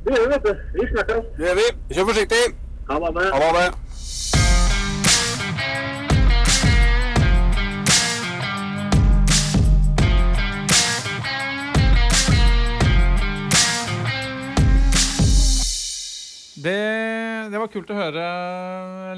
[0.05, 0.53] Det gjør vi, vet du.
[0.75, 1.33] Vi snakkes.
[1.39, 1.67] Det gjør vi.
[1.95, 2.43] Kjør forsiktig.
[2.91, 3.31] Ha det.
[3.33, 3.67] Ha det.
[16.65, 16.79] Det,
[17.53, 18.29] det var kult å høre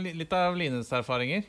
[0.02, 1.44] litt av Lines erfaringer.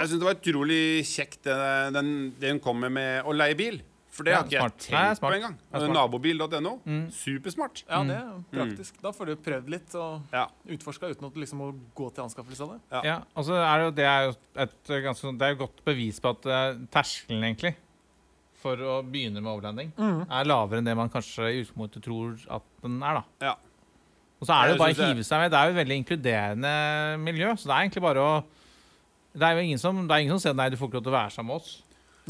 [0.00, 1.56] Jeg syns det var utrolig kjekt det,
[1.94, 3.80] den, det hun kom med å leie bil.
[4.12, 4.76] For det Ja, har ikke jeg smart.
[4.76, 5.34] tenkt Nei, på smart.
[5.38, 5.52] engang.
[5.56, 5.72] Det
[6.84, 7.06] Mm.
[7.16, 7.82] Supersmart.
[7.88, 8.92] Ja, det er jo praktisk.
[9.00, 10.46] Da får du prøvd litt og Ja.
[10.68, 12.80] utforska uten at du liksom må gå til anskaffelse av det.
[12.92, 13.00] Ja.
[13.04, 15.54] Ja, og så er det jo det er jo et eh, ganske sånn- Det er
[15.56, 17.74] jo godt bevis på at eh, terskelen egentlig
[18.62, 19.92] for å begynne med overlanding
[20.30, 23.14] er lavere enn det man kanskje i utgangspunktet tror at den er.
[23.14, 23.24] da.
[23.40, 23.54] Ja.
[24.42, 25.50] Og så er det jo bare å hive seg med.
[25.52, 28.44] Det er jo et veldig inkluderende miljø, så det er egentlig bare å
[29.32, 31.06] Det er jo ingen som, det er ingen som sier nei, du får ikke lov
[31.06, 31.72] til å være sammen med oss.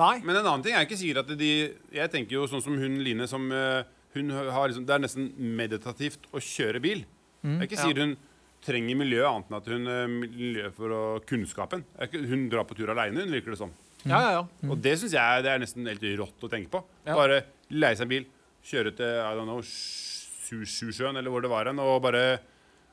[0.01, 0.15] Nei.
[0.25, 1.49] Men en annen ting er ikke sikkert at de
[1.93, 3.83] Jeg tenker jo sånn som hun Line, som eh,
[4.17, 5.27] hun har liksom, Det er nesten
[5.59, 7.03] meditativt å kjøre bil.
[7.43, 7.59] Mm.
[7.59, 8.15] jeg ikke ikke sikkert hun
[8.63, 11.83] trenger miljø annet enn at hun uh, miljø for å, kunnskapen.
[12.05, 13.73] Ikke, hun drar på tur aleine, hun virker det som.
[14.07, 14.45] Ja, ja, ja.
[14.71, 16.85] Og det syns jeg det er nesten helt rått å tenke på.
[17.03, 17.17] Ja.
[17.19, 17.41] Bare
[17.75, 18.29] leie seg en bil,
[18.71, 22.23] kjøre til I don't know, Sju- Sjusjøen eller hvor det var hen, og bare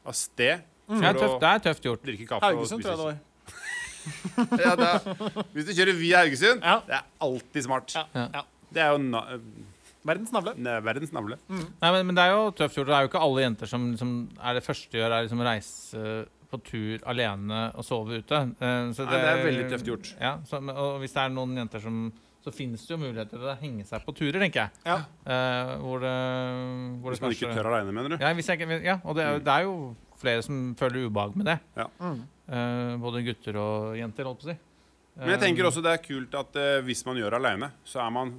[0.07, 2.05] av sted Det er tøft, det er tøft gjort.
[2.09, 2.49] drikke kaffe.
[2.49, 3.25] og Haugesund, spise tror jeg det var.
[4.63, 6.77] ja, det er, hvis du kjører via Haugesund, Ja.
[6.87, 7.95] det er alltid smart.
[8.15, 8.43] Ja.
[8.71, 9.23] Det er jo na
[10.05, 10.53] Verdens navle.
[10.55, 11.35] ne- verdens navle.
[11.51, 12.87] Nei, men, men det er jo tøft gjort.
[12.87, 15.25] og Det er jo ikke alle jenter som som er det første de gjør, er
[15.27, 16.03] liksom reise
[16.49, 18.39] på tur alene og sove ute.
[18.63, 20.13] Eh, så Nei, det er veldig tøft gjort.
[20.21, 23.35] Ja, så, men- og hvis det er noen jenter som Så finnes det jo muligheter
[23.35, 24.69] til å henge seg på turer, tenker jeg.
[24.87, 24.95] Ja.
[25.27, 26.13] Eh, hvor det,
[27.03, 28.23] hvor Hvis det man ikke kanskje- tør aleine, mener du?
[28.23, 29.73] Ja, hvis jeg, ikke- ja og det er, jo, det er jo
[30.19, 31.57] flere som føler ubehag med det.
[31.79, 31.87] Ja.
[32.03, 32.19] Mm.
[32.49, 34.57] Eh, både gutter og jenter, holdt på å si.
[35.19, 38.13] Men jeg tenker også det er kult at uh, hvis man gjør aleine, så er
[38.15, 38.29] man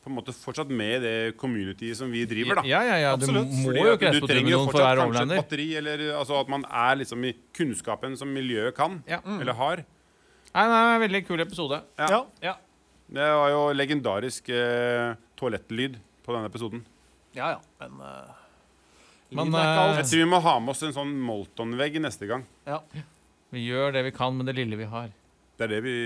[0.00, 2.64] på en måte fortsatt med i det communityet som vi driver, da.
[2.64, 3.10] Ja, ja, ja.
[3.18, 3.50] Du Absolutt.
[3.50, 5.42] må Fordi jo du på jo noen for å være kanskje et overlander.
[5.42, 9.20] batteri, eller altså at man er liksom i kunnskapen som miljøet kan, Ja.
[9.24, 9.84] eller har.
[10.54, 11.82] Nei, nei, en veldig kul episode.
[11.98, 12.08] Ja.
[12.08, 12.22] Ja.
[12.46, 12.54] Ja.
[13.18, 16.84] Det var jo legendarisk eh, toalettlyd på denne episoden.
[17.36, 17.60] Ja, ja.
[17.82, 18.37] Men uh,
[19.30, 22.46] Men, eh, Jeg tror vi må ha med oss en sånn Molton-vegg neste gang.
[22.66, 22.80] Ja.
[23.52, 25.10] Vi gjør det vi kan med det lille vi har.
[25.58, 25.96] Det er det vi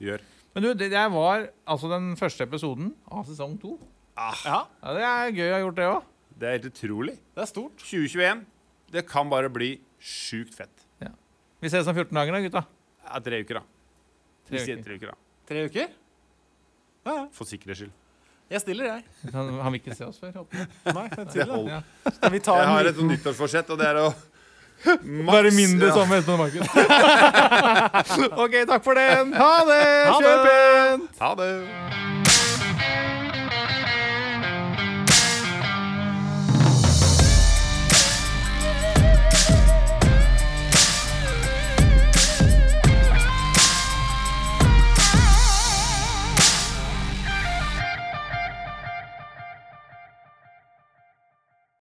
[0.00, 0.24] gjør.
[0.54, 3.78] Men du, det, var altså den første episoden av sesong to.
[4.16, 4.32] ja,
[4.82, 6.02] Ja, Det er gøy å ha gjort det òg.
[6.38, 7.18] Det er helt utrolig.
[7.34, 7.76] det er stort.
[7.84, 8.44] 2021.
[8.90, 10.84] Det kan bare bli sjukt fett.
[11.58, 12.60] Vi ses om 14 dager, da, gutta.
[13.02, 13.62] Ja, tre uker, da.
[14.46, 14.82] Tre uker.
[14.84, 15.16] tre uker, da.
[15.48, 15.88] Tre uker?
[17.02, 17.24] Ja, ja.
[17.34, 17.94] For sikkerhets skyld.
[18.48, 19.02] Jeg stiller, jeg.
[19.34, 20.32] Han, han vil ikke se oss før.
[20.94, 21.68] Nei, jeg stiller.
[21.68, 21.80] Ja.
[22.16, 24.08] Skal vi ta Jeg har et nyttårsforsett, og det er å
[25.26, 25.94] Bare mindre ja.
[25.96, 26.68] som Espen og Markus.
[28.44, 29.34] OK, takk for den.
[29.34, 29.82] Ha det!
[30.06, 30.54] Ha Kjør det!
[30.54, 31.18] pent!
[31.18, 32.17] Ha det.